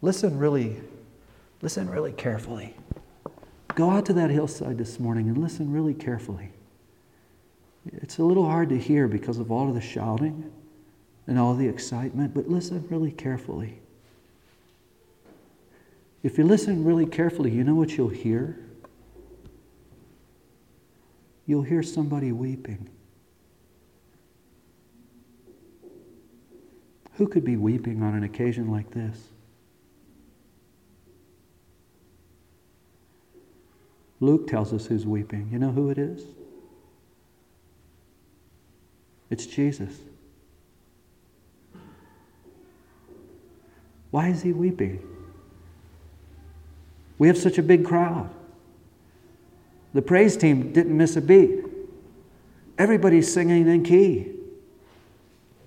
Listen 0.04 0.38
really 0.38 0.80
Listen 1.64 1.90
really 1.90 2.12
carefully. 2.12 2.76
Go 3.74 3.90
out 3.90 4.06
to 4.06 4.14
that 4.14 4.30
hillside 4.30 4.78
this 4.78 5.00
morning 5.00 5.28
and 5.28 5.40
listen 5.40 5.72
really 5.72 5.96
carefully. 5.96 6.52
It's 7.86 8.20
a 8.20 8.24
little 8.24 8.46
hard 8.46 8.70
to 8.70 8.78
hear 8.78 9.08
because 9.08 9.40
of 9.40 9.52
all 9.52 9.70
of 9.70 9.74
the 9.74 9.82
shouting 9.82 10.52
and 11.26 11.40
all 11.40 11.56
the 11.56 11.68
excitement, 11.68 12.36
but 12.36 12.48
listen 12.48 12.86
really 12.92 13.12
carefully. 13.12 13.80
If 16.22 16.38
you 16.38 16.44
listen 16.44 16.86
really 16.86 17.08
carefully, 17.08 17.50
you 17.50 17.64
know 17.64 17.74
what 17.74 17.98
you'll 17.98 18.10
hear? 18.10 18.63
You'll 21.46 21.64
hear 21.64 21.84
somebody 21.84 22.32
weeping. 22.32 22.90
Who 27.14 27.28
could 27.28 27.44
be 27.44 27.58
weeping 27.58 28.02
on 28.02 28.16
an 28.16 28.24
occasion 28.24 28.72
like 28.72 28.92
this? 28.92 29.18
Luke 34.20 34.48
tells 34.48 34.72
us 34.72 34.86
who's 34.86 35.06
weeping. 35.06 35.50
You 35.52 35.60
know 35.60 35.72
who 35.72 35.90
it 35.90 35.98
is? 35.98 36.24
It's 39.30 39.46
Jesus. 39.46 39.94
Why 44.12 44.30
is 44.30 44.42
he 44.42 44.54
weeping? 44.54 45.06
We 47.18 47.28
have 47.28 47.38
such 47.38 47.58
a 47.58 47.64
big 47.64 47.84
crowd. 47.84 48.30
The 49.94 50.02
praise 50.02 50.36
team 50.36 50.74
didn't 50.74 50.96
miss 50.96 51.16
a 51.16 51.22
beat. 51.22 51.66
Everybody's 52.78 53.32
singing 53.32 53.68
in 53.68 53.84
key. 53.84 54.32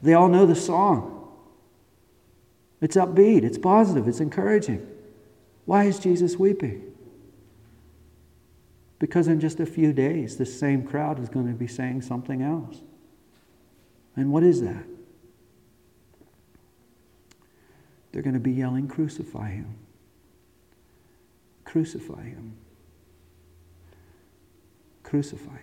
They 0.03 0.15
all 0.15 0.29
know 0.29 0.47
the 0.47 0.57
song. 0.57 1.13
It's 2.81 2.97
upbeat, 2.97 3.43
it's 3.43 3.59
positive, 3.59 4.07
it's 4.07 4.21
encouraging. 4.21 4.87
Why 5.65 5.85
is 5.85 5.99
Jesus 5.99 6.37
weeping? 6.37 6.93
Because 8.99 9.29
in 9.29 9.41
just 9.41 9.61
a 9.61 9.67
few 9.67 9.93
days, 9.93 10.37
this 10.37 10.59
same 10.59 10.87
crowd 10.87 11.21
is 11.21 11.29
going 11.29 11.47
to 11.47 11.53
be 11.53 11.67
saying 11.67 12.03
something 12.03 12.43
else. 12.43 12.81
And 14.15 14.33
what 14.33 14.43
is 14.43 14.61
that? 14.63 14.85
They're 18.13 18.23
going 18.23 18.35
to 18.35 18.41
be 18.41 18.53
yelling, 18.53 18.89
Crucify 18.89 19.51
him. 19.51 19.75
Crucify 21.65 22.23
him. 22.23 22.57
Crucify 25.07 25.53
him. 25.53 25.61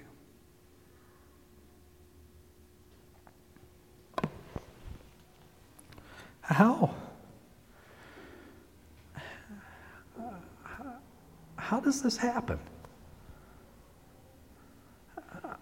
How? 6.40 6.96
How 11.58 11.82
does 11.82 12.02
this 12.02 12.16
happen? 12.16 12.58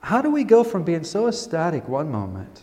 How 0.01 0.21
do 0.21 0.29
we 0.29 0.43
go 0.43 0.63
from 0.63 0.83
being 0.83 1.03
so 1.03 1.27
ecstatic 1.27 1.87
one 1.87 2.11
moment 2.11 2.61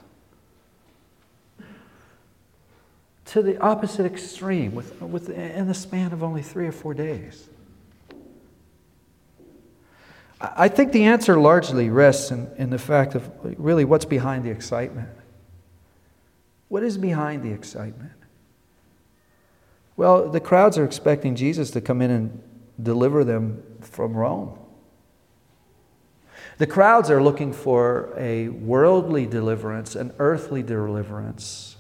to 3.25 3.43
the 3.43 3.59
opposite 3.59 4.07
extreme 4.07 4.73
with, 4.73 5.03
with, 5.03 5.31
in 5.31 5.67
the 5.67 5.75
span 5.75 6.13
of 6.13 6.23
only 6.23 6.43
three 6.43 6.69
or 6.69 6.73
four 6.73 6.95
days? 6.95 7.49
I 10.41 10.69
think 10.69 10.93
the 10.93 11.05
answer 11.05 11.39
largely 11.39 11.91
rests 11.91 12.31
in, 12.31 12.49
in 12.57 12.71
the 12.71 12.79
fact 12.79 13.15
of 13.15 13.29
really 13.43 13.85
what's 13.85 14.05
behind 14.05 14.45
the 14.45 14.51
excitement. 14.51 15.09
What 16.69 16.83
is 16.83 16.97
behind 16.97 17.43
the 17.43 17.51
excitement? 17.51 18.13
Well, 19.97 20.29
the 20.31 20.39
crowds 20.39 20.79
are 20.79 20.85
expecting 20.85 21.35
Jesus 21.35 21.73
to 21.73 21.81
come 21.81 22.01
in 22.01 22.11
and 22.11 22.43
deliver 22.81 23.25
them 23.25 23.65
from 23.81 24.17
Rome. 24.17 24.57
The 26.59 26.67
crowds 26.67 27.11
are 27.11 27.23
looking 27.23 27.53
for 27.53 28.13
a 28.17 28.49
worldly 28.49 29.27
deliverance, 29.27 29.97
an 29.97 30.13
earthly 30.19 30.63
deliverance. 30.63 31.77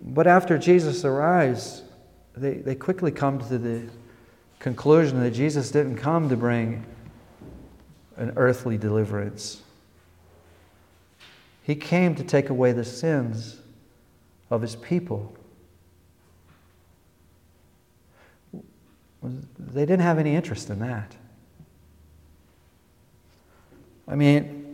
But 0.00 0.26
after 0.26 0.58
Jesus 0.58 1.04
arrives, 1.04 1.82
they, 2.36 2.54
they 2.54 2.74
quickly 2.74 3.10
come 3.10 3.38
to 3.38 3.58
the 3.58 3.88
conclusion 4.58 5.20
that 5.20 5.30
Jesus 5.30 5.70
didn't 5.70 5.96
come 5.96 6.28
to 6.28 6.36
bring 6.36 6.84
an 8.16 8.32
earthly 8.36 8.76
deliverance. 8.78 9.62
He 11.62 11.74
came 11.74 12.14
to 12.14 12.22
take 12.22 12.50
away 12.50 12.72
the 12.72 12.84
sins 12.84 13.60
of 14.50 14.62
his 14.62 14.76
people. 14.76 15.36
They 19.22 19.82
didn't 19.82 20.00
have 20.00 20.18
any 20.18 20.34
interest 20.36 20.70
in 20.70 20.78
that. 20.78 21.16
I 24.06 24.14
mean, 24.14 24.65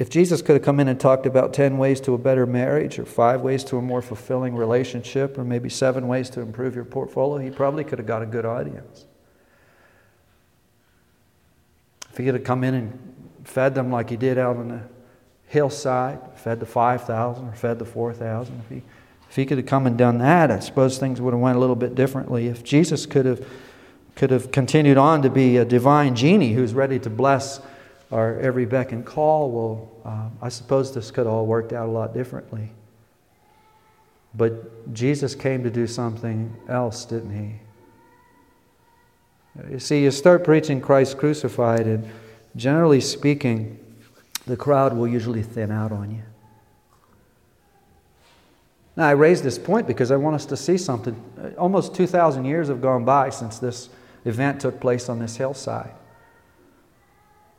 if, 0.00 0.10
Jesus 0.10 0.42
could 0.42 0.54
have 0.54 0.62
come 0.62 0.80
in 0.80 0.88
and 0.88 0.98
talked 0.98 1.26
about 1.26 1.52
10 1.52 1.78
ways 1.78 2.00
to 2.02 2.14
a 2.14 2.18
better 2.18 2.46
marriage, 2.46 2.98
or 2.98 3.04
five 3.04 3.42
ways 3.42 3.62
to 3.64 3.76
a 3.76 3.82
more 3.82 4.02
fulfilling 4.02 4.56
relationship, 4.56 5.36
or 5.38 5.44
maybe 5.44 5.68
seven 5.68 6.08
ways 6.08 6.30
to 6.30 6.40
improve 6.40 6.74
your 6.74 6.84
portfolio, 6.84 7.38
he 7.38 7.50
probably 7.50 7.84
could 7.84 7.98
have 7.98 8.06
got 8.06 8.22
a 8.22 8.26
good 8.26 8.44
audience. 8.44 9.04
If 12.10 12.16
he 12.16 12.24
could 12.24 12.34
have 12.34 12.44
come 12.44 12.64
in 12.64 12.74
and 12.74 12.98
fed 13.44 13.74
them 13.74 13.92
like 13.92 14.10
he 14.10 14.16
did 14.16 14.38
out 14.38 14.56
on 14.56 14.68
the 14.68 14.80
hillside, 15.46 16.18
fed 16.36 16.60
the 16.60 16.66
5,000 16.66 17.48
or 17.48 17.52
fed 17.52 17.78
the 17.78 17.84
4,000, 17.84 18.62
if 18.64 18.68
he 18.68 18.82
if 19.30 19.36
he 19.36 19.46
could 19.46 19.58
have 19.58 19.66
come 19.66 19.86
and 19.86 19.96
done 19.96 20.18
that, 20.18 20.50
I 20.50 20.58
suppose 20.58 20.98
things 20.98 21.20
would 21.20 21.32
have 21.32 21.40
went 21.40 21.56
a 21.56 21.60
little 21.60 21.76
bit 21.76 21.94
differently. 21.94 22.48
If 22.48 22.64
Jesus 22.64 23.06
could 23.06 23.26
have 23.26 23.46
could 24.16 24.30
have 24.30 24.50
continued 24.50 24.98
on 24.98 25.22
to 25.22 25.30
be 25.30 25.56
a 25.56 25.64
divine 25.64 26.16
genie 26.16 26.52
who's 26.52 26.74
ready 26.74 26.98
to 26.98 27.08
bless 27.08 27.60
our 28.10 28.38
every 28.40 28.66
beck 28.66 28.92
and 28.92 29.04
call, 29.04 29.50
well, 29.50 29.90
uh, 30.04 30.28
I 30.44 30.48
suppose 30.48 30.92
this 30.92 31.10
could 31.10 31.26
all 31.26 31.46
worked 31.46 31.72
out 31.72 31.88
a 31.88 31.92
lot 31.92 32.12
differently. 32.12 32.70
But 34.34 34.92
Jesus 34.92 35.34
came 35.34 35.62
to 35.64 35.70
do 35.70 35.86
something 35.86 36.54
else, 36.68 37.04
didn't 37.04 37.36
he? 37.36 37.60
You 39.72 39.78
see, 39.78 40.02
you 40.02 40.10
start 40.10 40.44
preaching 40.44 40.80
Christ 40.80 41.18
crucified, 41.18 41.86
and 41.86 42.08
generally 42.56 43.00
speaking, 43.00 43.78
the 44.46 44.56
crowd 44.56 44.96
will 44.96 45.08
usually 45.08 45.42
thin 45.42 45.70
out 45.70 45.92
on 45.92 46.10
you. 46.10 46.22
Now, 48.96 49.08
I 49.08 49.12
raise 49.12 49.42
this 49.42 49.58
point 49.58 49.86
because 49.86 50.10
I 50.10 50.16
want 50.16 50.36
us 50.36 50.46
to 50.46 50.56
see 50.56 50.76
something. 50.76 51.16
Almost 51.58 51.94
2,000 51.94 52.44
years 52.44 52.68
have 52.68 52.80
gone 52.80 53.04
by 53.04 53.30
since 53.30 53.58
this 53.58 53.88
event 54.24 54.60
took 54.60 54.80
place 54.80 55.08
on 55.08 55.18
this 55.18 55.36
hillside. 55.36 55.92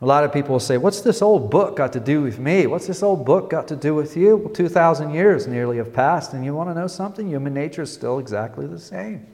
A 0.02 0.06
lot 0.06 0.24
of 0.24 0.34
people 0.34 0.54
will 0.54 0.60
say, 0.60 0.78
What's 0.78 1.02
this 1.02 1.22
old 1.22 1.52
book 1.52 1.78
got 1.78 1.94
to 1.94 2.00
do 2.00 2.22
with 2.24 2.40
me? 2.40 2.66
What's 2.66 2.88
this 2.88 3.04
old 3.04 3.24
book 3.24 3.52
got 3.52 3.68
to 3.68 3.76
do 3.76 3.94
with 3.94 4.18
you? 4.18 4.36
Well, 4.36 4.54
2,000 4.54 5.14
years 5.14 5.46
nearly 5.46 5.78
have 5.78 5.94
passed, 5.94 6.34
and 6.34 6.44
you 6.44 6.56
want 6.56 6.70
to 6.70 6.74
know 6.74 6.88
something? 6.88 7.28
Human 7.28 7.54
nature 7.54 7.84
is 7.84 7.94
still 7.94 8.18
exactly 8.18 8.66
the 8.66 8.80
same. 8.80 9.28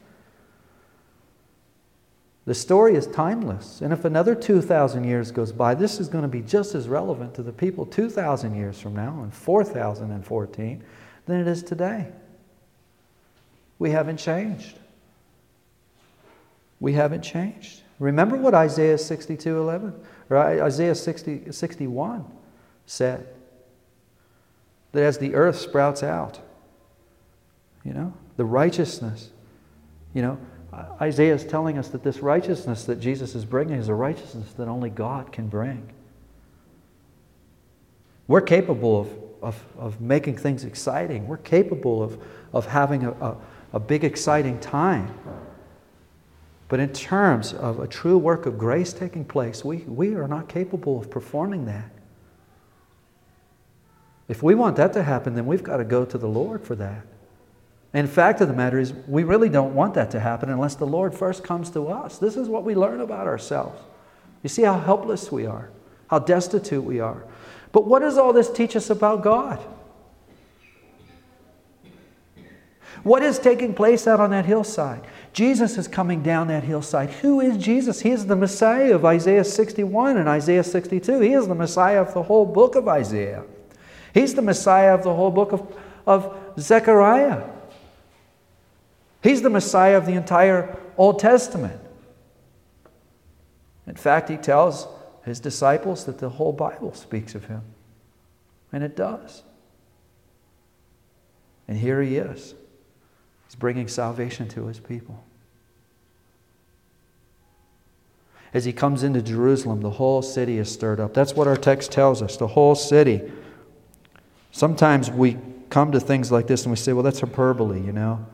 The 2.45 2.53
story 2.53 2.95
is 2.95 3.07
timeless. 3.07 3.81
And 3.81 3.93
if 3.93 4.03
another 4.03 4.35
2,000 4.35 5.05
years 5.05 5.31
goes 5.31 5.51
by, 5.51 5.73
this 5.73 5.99
is 5.99 6.09
going 6.09 6.21
to 6.21 6.29
be 6.29 6.41
just 6.41 6.75
as 6.75 6.87
relevant 6.89 7.33
to 7.35 7.43
the 7.43 7.51
people 7.51 7.85
2,000 7.85 8.55
years 8.55 8.79
from 8.79 8.93
now 8.93 9.21
and 9.21 9.33
4,014 9.33 10.83
than 11.25 11.41
it 11.41 11.47
is 11.47 11.63
today. 11.63 12.07
We 13.79 13.91
haven't 13.91 14.17
changed. 14.17 14.79
We 16.79 16.93
haven't 16.93 17.21
changed. 17.21 17.81
Remember 17.99 18.37
what 18.37 18.53
Isaiah 18.53 18.97
62 18.97 19.57
11 19.57 19.93
or 20.29 20.37
Isaiah 20.37 20.95
60, 20.95 21.51
61 21.51 22.25
said 22.85 23.27
that 24.91 25.03
as 25.03 25.17
the 25.17 25.35
earth 25.35 25.57
sprouts 25.57 26.03
out, 26.03 26.39
you 27.83 27.93
know, 27.93 28.13
the 28.35 28.45
righteousness, 28.45 29.29
you 30.13 30.21
know, 30.21 30.37
Isaiah 31.01 31.33
is 31.33 31.43
telling 31.43 31.77
us 31.77 31.87
that 31.89 32.03
this 32.03 32.19
righteousness 32.19 32.85
that 32.85 32.99
Jesus 32.99 33.35
is 33.35 33.45
bringing 33.45 33.77
is 33.77 33.87
a 33.87 33.93
righteousness 33.93 34.51
that 34.53 34.67
only 34.67 34.89
God 34.89 35.31
can 35.31 35.47
bring. 35.47 35.91
We're 38.27 38.41
capable 38.41 38.99
of 38.99 39.09
of, 39.41 39.63
of 39.77 40.01
making 40.01 40.37
things 40.37 40.63
exciting. 40.63 41.27
We're 41.27 41.37
capable 41.37 42.01
of, 42.01 42.21
of 42.53 42.65
having 42.65 43.05
a, 43.05 43.11
a, 43.11 43.37
a 43.73 43.79
big, 43.79 44.03
exciting 44.03 44.59
time. 44.59 45.13
But 46.69 46.79
in 46.79 46.91
terms 46.91 47.53
of 47.53 47.79
a 47.79 47.87
true 47.87 48.17
work 48.17 48.45
of 48.45 48.57
grace 48.57 48.91
taking 48.91 49.23
place, 49.23 49.63
we, 49.63 49.77
we 49.77 50.15
are 50.15 50.27
not 50.27 50.49
capable 50.49 50.99
of 50.99 51.09
performing 51.09 51.65
that. 51.65 51.89
If 54.27 54.43
we 54.43 54.55
want 54.55 54.75
that 54.75 54.91
to 54.93 55.03
happen, 55.03 55.35
then 55.35 55.45
we've 55.45 55.63
got 55.63 55.77
to 55.77 55.85
go 55.85 56.03
to 56.03 56.17
the 56.17 56.27
Lord 56.27 56.61
for 56.63 56.75
that. 56.75 57.05
And 57.93 58.09
fact 58.09 58.41
of 58.41 58.49
the 58.49 58.53
matter 58.53 58.77
is, 58.77 58.93
we 59.07 59.23
really 59.23 59.47
don't 59.47 59.73
want 59.73 59.93
that 59.93 60.11
to 60.11 60.19
happen 60.19 60.49
unless 60.49 60.75
the 60.75 60.85
Lord 60.85 61.15
first 61.15 61.43
comes 61.43 61.69
to 61.71 61.87
us. 61.87 62.17
This 62.17 62.35
is 62.35 62.49
what 62.49 62.65
we 62.65 62.75
learn 62.75 62.99
about 62.99 63.27
ourselves. 63.27 63.81
You 64.43 64.49
see 64.49 64.63
how 64.63 64.77
helpless 64.77 65.31
we 65.31 65.45
are, 65.45 65.69
how 66.09 66.19
destitute 66.19 66.83
we 66.83 66.99
are. 66.99 67.23
But 67.71 67.85
what 67.85 67.99
does 67.99 68.17
all 68.17 68.33
this 68.33 68.51
teach 68.51 68.75
us 68.75 68.89
about 68.89 69.23
God? 69.23 69.59
What 73.07 73.23
is 73.23 73.39
taking 73.39 73.73
place 73.73 74.05
out 74.05 74.19
on 74.19 74.31
that 74.31 74.45
hillside? 74.45 75.01
Jesus 75.31 75.77
is 75.77 75.87
coming 75.87 76.21
down 76.21 76.49
that 76.49 76.65
hillside. 76.65 77.09
Who 77.09 77.39
is 77.39 77.55
Jesus? 77.55 78.01
He 78.01 78.11
is 78.11 78.25
the 78.25 78.35
Messiah 78.35 78.93
of 78.95 79.05
Isaiah 79.05 79.45
61 79.45 80.17
and 80.17 80.27
Isaiah 80.27 80.63
62. 80.63 81.21
He 81.21 81.31
is 81.31 81.47
the 81.47 81.55
Messiah 81.55 82.01
of 82.01 82.13
the 82.13 82.23
whole 82.23 82.45
book 82.45 82.75
of 82.75 82.89
Isaiah. 82.89 83.45
He's 84.13 84.33
the 84.33 84.41
Messiah 84.41 84.93
of 84.93 85.03
the 85.03 85.13
whole 85.13 85.31
book 85.31 85.53
of, 85.53 85.73
of 86.05 86.37
Zechariah. 86.59 87.49
He's 89.23 89.41
the 89.41 89.49
Messiah 89.49 89.95
of 89.95 90.05
the 90.05 90.13
entire 90.13 90.77
Old 90.97 91.19
Testament. 91.19 91.79
In 93.87 93.95
fact, 93.95 94.27
he 94.27 94.35
tells 94.35 94.85
his 95.23 95.39
disciples 95.39 96.03
that 96.07 96.17
the 96.17 96.27
whole 96.27 96.51
Bible 96.51 96.93
speaks 96.93 97.35
of 97.35 97.45
him. 97.45 97.61
And 98.73 98.83
it 98.83 98.97
does. 98.97 99.43
And 101.69 101.77
here 101.77 102.01
he 102.01 102.17
is. 102.17 102.53
He's 103.47 103.55
bringing 103.55 103.87
salvation 103.87 104.47
to 104.49 104.67
his 104.67 104.79
people. 104.79 105.23
As 108.53 108.65
he 108.65 108.73
comes 108.73 109.03
into 109.03 109.21
Jerusalem, 109.21 109.81
the 109.81 109.91
whole 109.91 110.21
city 110.21 110.57
is 110.57 110.71
stirred 110.71 110.99
up. 110.99 111.13
That's 111.13 111.33
what 111.33 111.47
our 111.47 111.57
text 111.57 111.91
tells 111.91 112.21
us 112.21 112.37
the 112.37 112.47
whole 112.47 112.75
city. 112.75 113.21
Sometimes 114.51 115.11
we 115.11 115.37
come 115.69 115.91
to 115.91 115.99
things 115.99 116.31
like 116.31 116.47
this 116.47 116.63
and 116.63 116.71
we 116.71 116.77
say, 116.77 116.93
well, 116.93 117.03
that's 117.03 117.19
hyperbole, 117.19 117.81
you 117.81 117.91
know. 117.91 118.25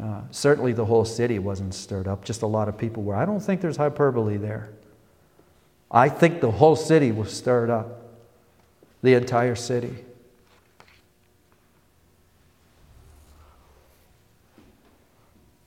Uh, 0.00 0.20
certainly 0.30 0.72
the 0.72 0.84
whole 0.84 1.04
city 1.04 1.38
wasn't 1.38 1.72
stirred 1.72 2.06
up, 2.06 2.24
just 2.24 2.42
a 2.42 2.46
lot 2.46 2.68
of 2.68 2.76
people 2.76 3.02
were. 3.02 3.14
I 3.14 3.24
don't 3.24 3.40
think 3.40 3.60
there's 3.60 3.78
hyperbole 3.78 4.36
there. 4.36 4.68
I 5.90 6.08
think 6.08 6.40
the 6.40 6.50
whole 6.50 6.76
city 6.76 7.12
was 7.12 7.32
stirred 7.32 7.70
up, 7.70 8.02
the 9.02 9.14
entire 9.14 9.54
city. 9.54 10.04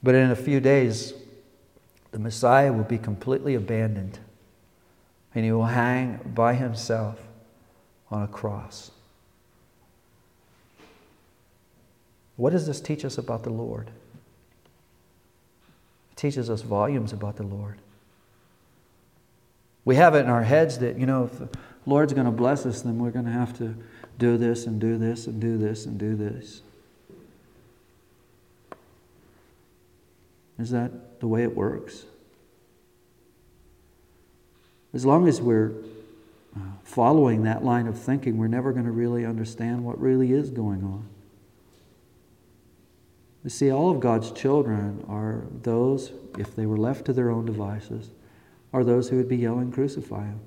But 0.01 0.15
in 0.15 0.31
a 0.31 0.35
few 0.35 0.59
days, 0.59 1.13
the 2.11 2.19
Messiah 2.19 2.71
will 2.71 2.83
be 2.83 2.97
completely 2.97 3.55
abandoned 3.55 4.19
and 5.35 5.45
he 5.45 5.51
will 5.51 5.65
hang 5.65 6.19
by 6.33 6.55
himself 6.55 7.27
on 8.09 8.23
a 8.23 8.27
cross. 8.27 8.91
What 12.35 12.51
does 12.51 12.65
this 12.65 12.81
teach 12.81 13.03
us 13.03 13.17
about 13.17 13.43
the 13.43 13.49
Lord? 13.49 13.91
It 16.11 16.17
teaches 16.17 16.49
us 16.49 16.61
volumes 16.61 17.13
about 17.13 17.35
the 17.35 17.43
Lord. 17.43 17.77
We 19.85 19.95
have 19.95 20.15
it 20.15 20.19
in 20.19 20.29
our 20.29 20.43
heads 20.43 20.79
that, 20.79 20.97
you 20.97 21.05
know, 21.05 21.25
if 21.25 21.37
the 21.37 21.49
Lord's 21.85 22.13
going 22.13 22.25
to 22.25 22.31
bless 22.31 22.65
us, 22.65 22.81
then 22.81 22.97
we're 22.97 23.11
going 23.11 23.25
to 23.25 23.31
have 23.31 23.57
to 23.57 23.75
do 24.17 24.37
this 24.37 24.65
and 24.65 24.79
do 24.79 24.97
this 24.97 25.27
and 25.27 25.39
do 25.41 25.57
this 25.57 25.85
and 25.85 25.97
do 25.99 26.15
this. 26.15 26.61
Is 30.59 30.71
that 30.71 31.19
the 31.21 31.27
way 31.27 31.43
it 31.43 31.55
works? 31.55 32.05
As 34.93 35.05
long 35.05 35.27
as 35.27 35.41
we're 35.41 35.71
uh, 36.55 36.59
following 36.83 37.43
that 37.43 37.63
line 37.63 37.87
of 37.87 37.97
thinking, 37.97 38.37
we're 38.37 38.47
never 38.47 38.73
going 38.73 38.85
to 38.85 38.91
really 38.91 39.25
understand 39.25 39.85
what 39.85 39.99
really 40.01 40.33
is 40.33 40.49
going 40.49 40.83
on. 40.83 41.07
You 43.43 43.49
see, 43.49 43.71
all 43.71 43.89
of 43.89 44.01
God's 44.01 44.31
children 44.31 45.05
are 45.07 45.45
those, 45.63 46.11
if 46.37 46.55
they 46.55 46.65
were 46.65 46.77
left 46.77 47.05
to 47.05 47.13
their 47.13 47.29
own 47.29 47.45
devices, 47.45 48.09
are 48.73 48.83
those 48.83 49.09
who 49.09 49.17
would 49.17 49.29
be 49.29 49.37
yelling, 49.37 49.71
Crucify 49.71 50.25
him, 50.25 50.41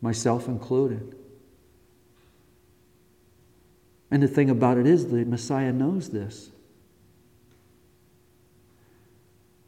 myself 0.00 0.46
included. 0.46 1.16
And 4.10 4.22
the 4.22 4.28
thing 4.28 4.50
about 4.50 4.78
it 4.78 4.86
is, 4.86 5.08
the 5.08 5.24
Messiah 5.24 5.72
knows 5.72 6.10
this. 6.10 6.50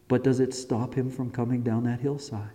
But 0.09 0.25
does 0.25 0.41
it 0.41 0.53
stop 0.53 0.95
him 0.95 1.11
from 1.11 1.31
coming 1.31 1.63
down 1.63 1.85
that 1.85 2.01
hillside? 2.01 2.51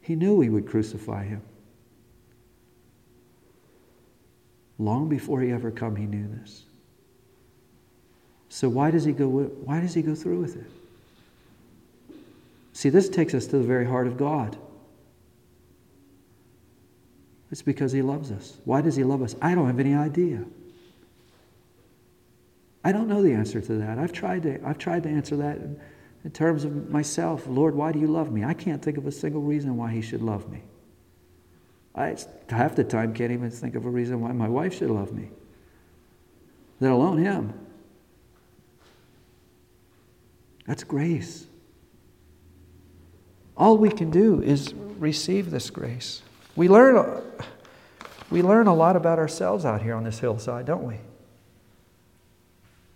He 0.00 0.16
knew 0.16 0.40
he 0.40 0.48
would 0.48 0.66
crucify 0.66 1.24
him. 1.24 1.42
Long 4.78 5.08
before 5.08 5.40
he 5.40 5.52
ever 5.52 5.70
come, 5.70 5.94
he 5.94 6.06
knew 6.06 6.26
this. 6.40 6.64
So 8.48 8.68
why 8.68 8.90
does 8.90 9.04
he 9.04 9.12
go, 9.12 9.28
why 9.28 9.80
does 9.80 9.94
he 9.94 10.02
go 10.02 10.14
through 10.14 10.40
with 10.40 10.56
it? 10.56 10.66
See, 12.72 12.88
this 12.88 13.08
takes 13.08 13.34
us 13.34 13.46
to 13.46 13.58
the 13.58 13.64
very 13.64 13.86
heart 13.86 14.06
of 14.06 14.16
God. 14.16 14.56
It's 17.50 17.62
because 17.62 17.92
He 17.92 18.02
loves 18.02 18.30
us. 18.30 18.58
Why 18.64 18.80
does 18.80 18.96
He 18.96 19.04
love 19.04 19.22
us? 19.22 19.34
I 19.42 19.54
don't 19.54 19.66
have 19.66 19.80
any 19.80 19.94
idea. 19.94 20.44
I 22.84 22.92
don't 22.92 23.08
know 23.08 23.22
the 23.22 23.32
answer 23.32 23.60
to 23.60 23.74
that. 23.74 23.98
I've 23.98 24.12
tried 24.12 24.42
to, 24.44 24.60
I've 24.64 24.78
tried 24.78 25.02
to 25.02 25.08
answer 25.08 25.36
that 25.36 25.56
in, 25.56 25.78
in 26.24 26.30
terms 26.30 26.64
of 26.64 26.90
myself. 26.90 27.46
Lord, 27.46 27.74
why 27.74 27.92
do 27.92 27.98
you 27.98 28.06
love 28.06 28.32
me? 28.32 28.44
I 28.44 28.54
can't 28.54 28.82
think 28.82 28.96
of 28.96 29.06
a 29.06 29.12
single 29.12 29.42
reason 29.42 29.76
why 29.76 29.90
He 29.92 30.00
should 30.00 30.22
love 30.22 30.50
me. 30.50 30.62
I 31.94 32.16
half 32.48 32.76
the 32.76 32.84
time 32.84 33.12
can't 33.12 33.32
even 33.32 33.50
think 33.50 33.74
of 33.74 33.84
a 33.84 33.90
reason 33.90 34.20
why 34.20 34.32
my 34.32 34.48
wife 34.48 34.78
should 34.78 34.90
love 34.90 35.12
me, 35.12 35.28
let 36.78 36.92
alone 36.92 37.18
Him. 37.18 37.52
That's 40.66 40.84
grace. 40.84 41.46
All 43.56 43.76
we 43.76 43.90
can 43.90 44.10
do 44.10 44.40
is 44.40 44.72
receive 44.72 45.50
this 45.50 45.68
grace. 45.68 46.22
We 46.56 46.68
learn, 46.68 47.22
we 48.30 48.42
learn 48.42 48.66
a 48.66 48.74
lot 48.74 48.96
about 48.96 49.18
ourselves 49.18 49.64
out 49.64 49.82
here 49.82 49.94
on 49.94 50.04
this 50.04 50.18
hillside, 50.18 50.66
don't 50.66 50.84
we? 50.84 50.96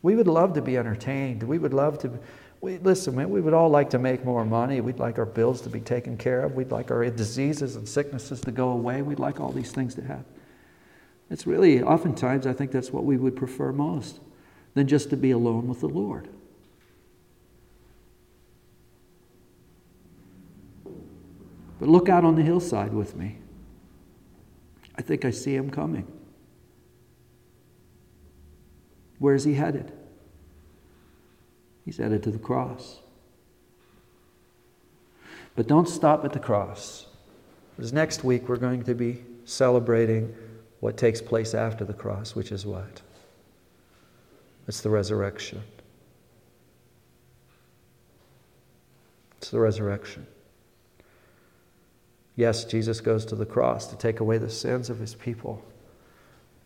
We 0.02 0.16
would 0.16 0.26
love 0.26 0.52
to 0.54 0.62
be 0.62 0.76
entertained. 0.76 1.42
We 1.42 1.58
would 1.58 1.72
love 1.72 1.98
to. 2.00 2.18
We, 2.60 2.78
listen, 2.78 3.14
we 3.30 3.40
would 3.40 3.54
all 3.54 3.70
like 3.70 3.90
to 3.90 3.98
make 3.98 4.24
more 4.24 4.44
money. 4.44 4.80
We'd 4.80 4.98
like 4.98 5.18
our 5.18 5.26
bills 5.26 5.60
to 5.62 5.70
be 5.70 5.80
taken 5.80 6.16
care 6.16 6.42
of. 6.42 6.54
We'd 6.54 6.70
like 6.70 6.90
our 6.90 7.08
diseases 7.10 7.76
and 7.76 7.88
sicknesses 7.88 8.40
to 8.42 8.52
go 8.52 8.68
away. 8.70 9.02
We'd 9.02 9.18
like 9.18 9.40
all 9.40 9.50
these 9.50 9.72
things 9.72 9.94
to 9.94 10.02
happen. 10.02 10.26
It's 11.30 11.46
really, 11.46 11.82
oftentimes, 11.82 12.46
I 12.46 12.52
think 12.52 12.70
that's 12.70 12.90
what 12.90 13.04
we 13.04 13.16
would 13.16 13.34
prefer 13.34 13.72
most 13.72 14.20
than 14.74 14.86
just 14.86 15.10
to 15.10 15.16
be 15.16 15.30
alone 15.30 15.68
with 15.68 15.80
the 15.80 15.88
Lord. 15.88 16.28
But 21.80 21.88
look 21.88 22.08
out 22.08 22.24
on 22.24 22.34
the 22.34 22.42
hillside 22.42 22.92
with 22.92 23.16
me. 23.16 23.38
I 24.96 25.02
think 25.02 25.24
I 25.24 25.30
see 25.30 25.54
him 25.54 25.70
coming. 25.70 26.06
Where's 29.18 29.44
he 29.44 29.54
headed? 29.54 29.92
He's 31.84 31.98
headed 31.98 32.22
to 32.24 32.30
the 32.30 32.38
cross. 32.38 33.00
But 35.56 35.66
don't 35.66 35.88
stop 35.88 36.24
at 36.24 36.32
the 36.32 36.38
cross. 36.38 37.06
Because 37.76 37.92
next 37.92 38.24
week 38.24 38.48
we're 38.48 38.56
going 38.56 38.82
to 38.84 38.94
be 38.94 39.22
celebrating 39.44 40.34
what 40.80 40.96
takes 40.96 41.20
place 41.20 41.54
after 41.54 41.84
the 41.84 41.94
cross, 41.94 42.34
which 42.34 42.52
is 42.52 42.66
what? 42.66 43.02
It's 44.66 44.80
the 44.80 44.90
resurrection. 44.90 45.62
It's 49.38 49.50
the 49.50 49.60
resurrection. 49.60 50.26
Yes, 52.36 52.64
Jesus 52.64 53.00
goes 53.00 53.24
to 53.26 53.36
the 53.36 53.46
cross 53.46 53.86
to 53.86 53.96
take 53.96 54.20
away 54.20 54.38
the 54.38 54.50
sins 54.50 54.90
of 54.90 54.98
his 54.98 55.14
people, 55.14 55.64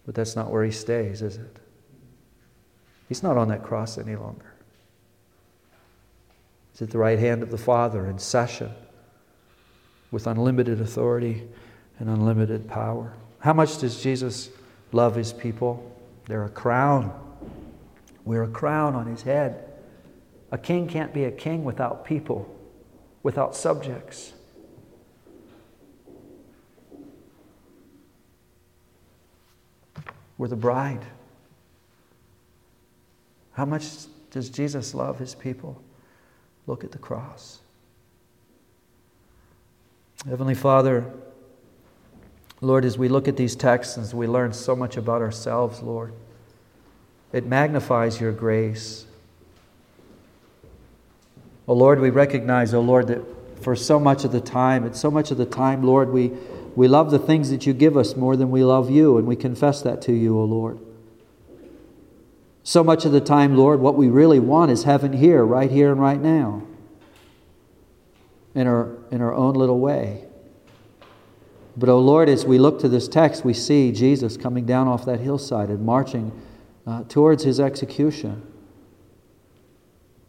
but 0.06 0.14
that's 0.14 0.34
not 0.34 0.50
where 0.50 0.64
he 0.64 0.70
stays, 0.70 1.20
is 1.20 1.36
it? 1.36 1.58
He's 3.08 3.22
not 3.22 3.36
on 3.36 3.48
that 3.48 3.62
cross 3.62 3.98
any 3.98 4.16
longer. 4.16 4.54
He's 6.72 6.82
at 6.82 6.90
the 6.90 6.98
right 6.98 7.18
hand 7.18 7.42
of 7.42 7.50
the 7.50 7.58
Father 7.58 8.06
in 8.06 8.18
session 8.18 8.70
with 10.10 10.26
unlimited 10.26 10.80
authority 10.80 11.48
and 11.98 12.08
unlimited 12.08 12.68
power. 12.68 13.14
How 13.40 13.52
much 13.52 13.78
does 13.78 14.02
Jesus 14.02 14.50
love 14.92 15.14
his 15.14 15.32
people? 15.32 15.94
They're 16.26 16.44
a 16.44 16.50
crown. 16.50 17.12
We're 18.24 18.44
a 18.44 18.48
crown 18.48 18.94
on 18.94 19.06
his 19.06 19.22
head. 19.22 19.64
A 20.50 20.58
king 20.58 20.88
can't 20.88 21.12
be 21.12 21.24
a 21.24 21.30
king 21.30 21.64
without 21.64 22.04
people, 22.04 22.54
without 23.22 23.54
subjects. 23.54 24.32
We're 30.38 30.48
the 30.48 30.56
bride. 30.56 31.04
How 33.52 33.64
much 33.64 33.84
does 34.30 34.48
Jesus 34.48 34.94
love 34.94 35.18
his 35.18 35.34
people? 35.34 35.82
Look 36.66 36.84
at 36.84 36.92
the 36.92 36.98
cross. 36.98 37.58
Heavenly 40.28 40.54
Father, 40.54 41.12
Lord, 42.60 42.84
as 42.84 42.96
we 42.96 43.08
look 43.08 43.28
at 43.28 43.36
these 43.36 43.56
texts, 43.56 43.98
as 43.98 44.14
we 44.14 44.26
learn 44.26 44.52
so 44.52 44.74
much 44.74 44.96
about 44.96 45.22
ourselves, 45.22 45.82
Lord, 45.82 46.12
it 47.32 47.46
magnifies 47.46 48.20
your 48.20 48.32
grace. 48.32 49.06
Oh 51.66 51.74
Lord, 51.74 52.00
we 52.00 52.10
recognize, 52.10 52.74
oh 52.74 52.80
Lord, 52.80 53.08
that 53.08 53.22
for 53.62 53.74
so 53.76 53.98
much 53.98 54.24
of 54.24 54.32
the 54.32 54.40
time, 54.40 54.84
and 54.84 54.96
so 54.96 55.10
much 55.10 55.30
of 55.30 55.36
the 55.36 55.46
time, 55.46 55.82
Lord, 55.82 56.10
we 56.10 56.32
we 56.78 56.86
love 56.86 57.10
the 57.10 57.18
things 57.18 57.50
that 57.50 57.66
you 57.66 57.72
give 57.72 57.96
us 57.96 58.14
more 58.14 58.36
than 58.36 58.52
we 58.52 58.62
love 58.62 58.88
you, 58.88 59.18
and 59.18 59.26
we 59.26 59.34
confess 59.34 59.82
that 59.82 60.00
to 60.02 60.12
you, 60.12 60.38
O 60.38 60.44
Lord. 60.44 60.78
So 62.62 62.84
much 62.84 63.04
of 63.04 63.10
the 63.10 63.20
time, 63.20 63.56
Lord, 63.56 63.80
what 63.80 63.96
we 63.96 64.08
really 64.08 64.38
want 64.38 64.70
is 64.70 64.84
heaven 64.84 65.12
here, 65.12 65.44
right 65.44 65.72
here 65.72 65.90
and 65.90 66.00
right 66.00 66.20
now, 66.20 66.62
in 68.54 68.68
our, 68.68 68.96
in 69.10 69.20
our 69.20 69.34
own 69.34 69.54
little 69.54 69.80
way. 69.80 70.22
But, 71.76 71.88
oh 71.88 71.98
Lord, 71.98 72.28
as 72.28 72.46
we 72.46 72.60
look 72.60 72.78
to 72.82 72.88
this 72.88 73.08
text, 73.08 73.44
we 73.44 73.54
see 73.54 73.90
Jesus 73.90 74.36
coming 74.36 74.64
down 74.64 74.86
off 74.86 75.04
that 75.06 75.18
hillside 75.18 75.70
and 75.70 75.84
marching 75.84 76.30
uh, 76.86 77.02
towards 77.08 77.42
his 77.42 77.58
execution. 77.58 78.40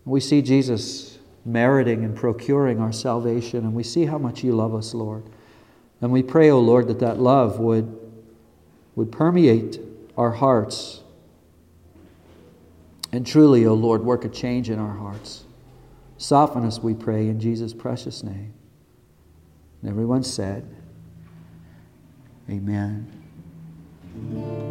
We 0.04 0.20
see 0.20 0.42
Jesus 0.42 1.20
meriting 1.46 2.04
and 2.04 2.16
procuring 2.16 2.80
our 2.80 2.92
salvation, 2.92 3.60
and 3.66 3.76
we 3.76 3.84
see 3.84 4.06
how 4.06 4.18
much 4.18 4.44
you 4.44 4.54
love 4.54 4.74
us, 4.74 4.96
Lord. 4.96 5.26
And 6.02 6.12
we 6.12 6.24
pray, 6.24 6.50
O 6.50 6.58
oh 6.58 6.62
Lord, 6.62 6.88
that 6.88 7.00
that 7.00 7.20
love 7.20 7.60
would, 7.60 7.98
would 8.96 9.12
permeate 9.12 9.80
our 10.18 10.32
hearts. 10.32 11.02
And 13.12 13.26
truly, 13.26 13.66
O 13.66 13.72
oh 13.72 13.74
Lord, 13.74 14.04
work 14.04 14.24
a 14.24 14.30
change 14.30 14.70
in 14.70 14.80
our 14.80 14.96
hearts. 14.96 15.46
Soften 16.18 16.66
us, 16.66 16.80
we 16.80 16.94
pray, 16.94 17.28
in 17.28 17.40
Jesus' 17.40 17.74
precious 17.74 18.24
name. 18.24 18.54
And 19.82 19.90
everyone 19.90 20.24
said, 20.24 20.68
Amen. 22.50 23.08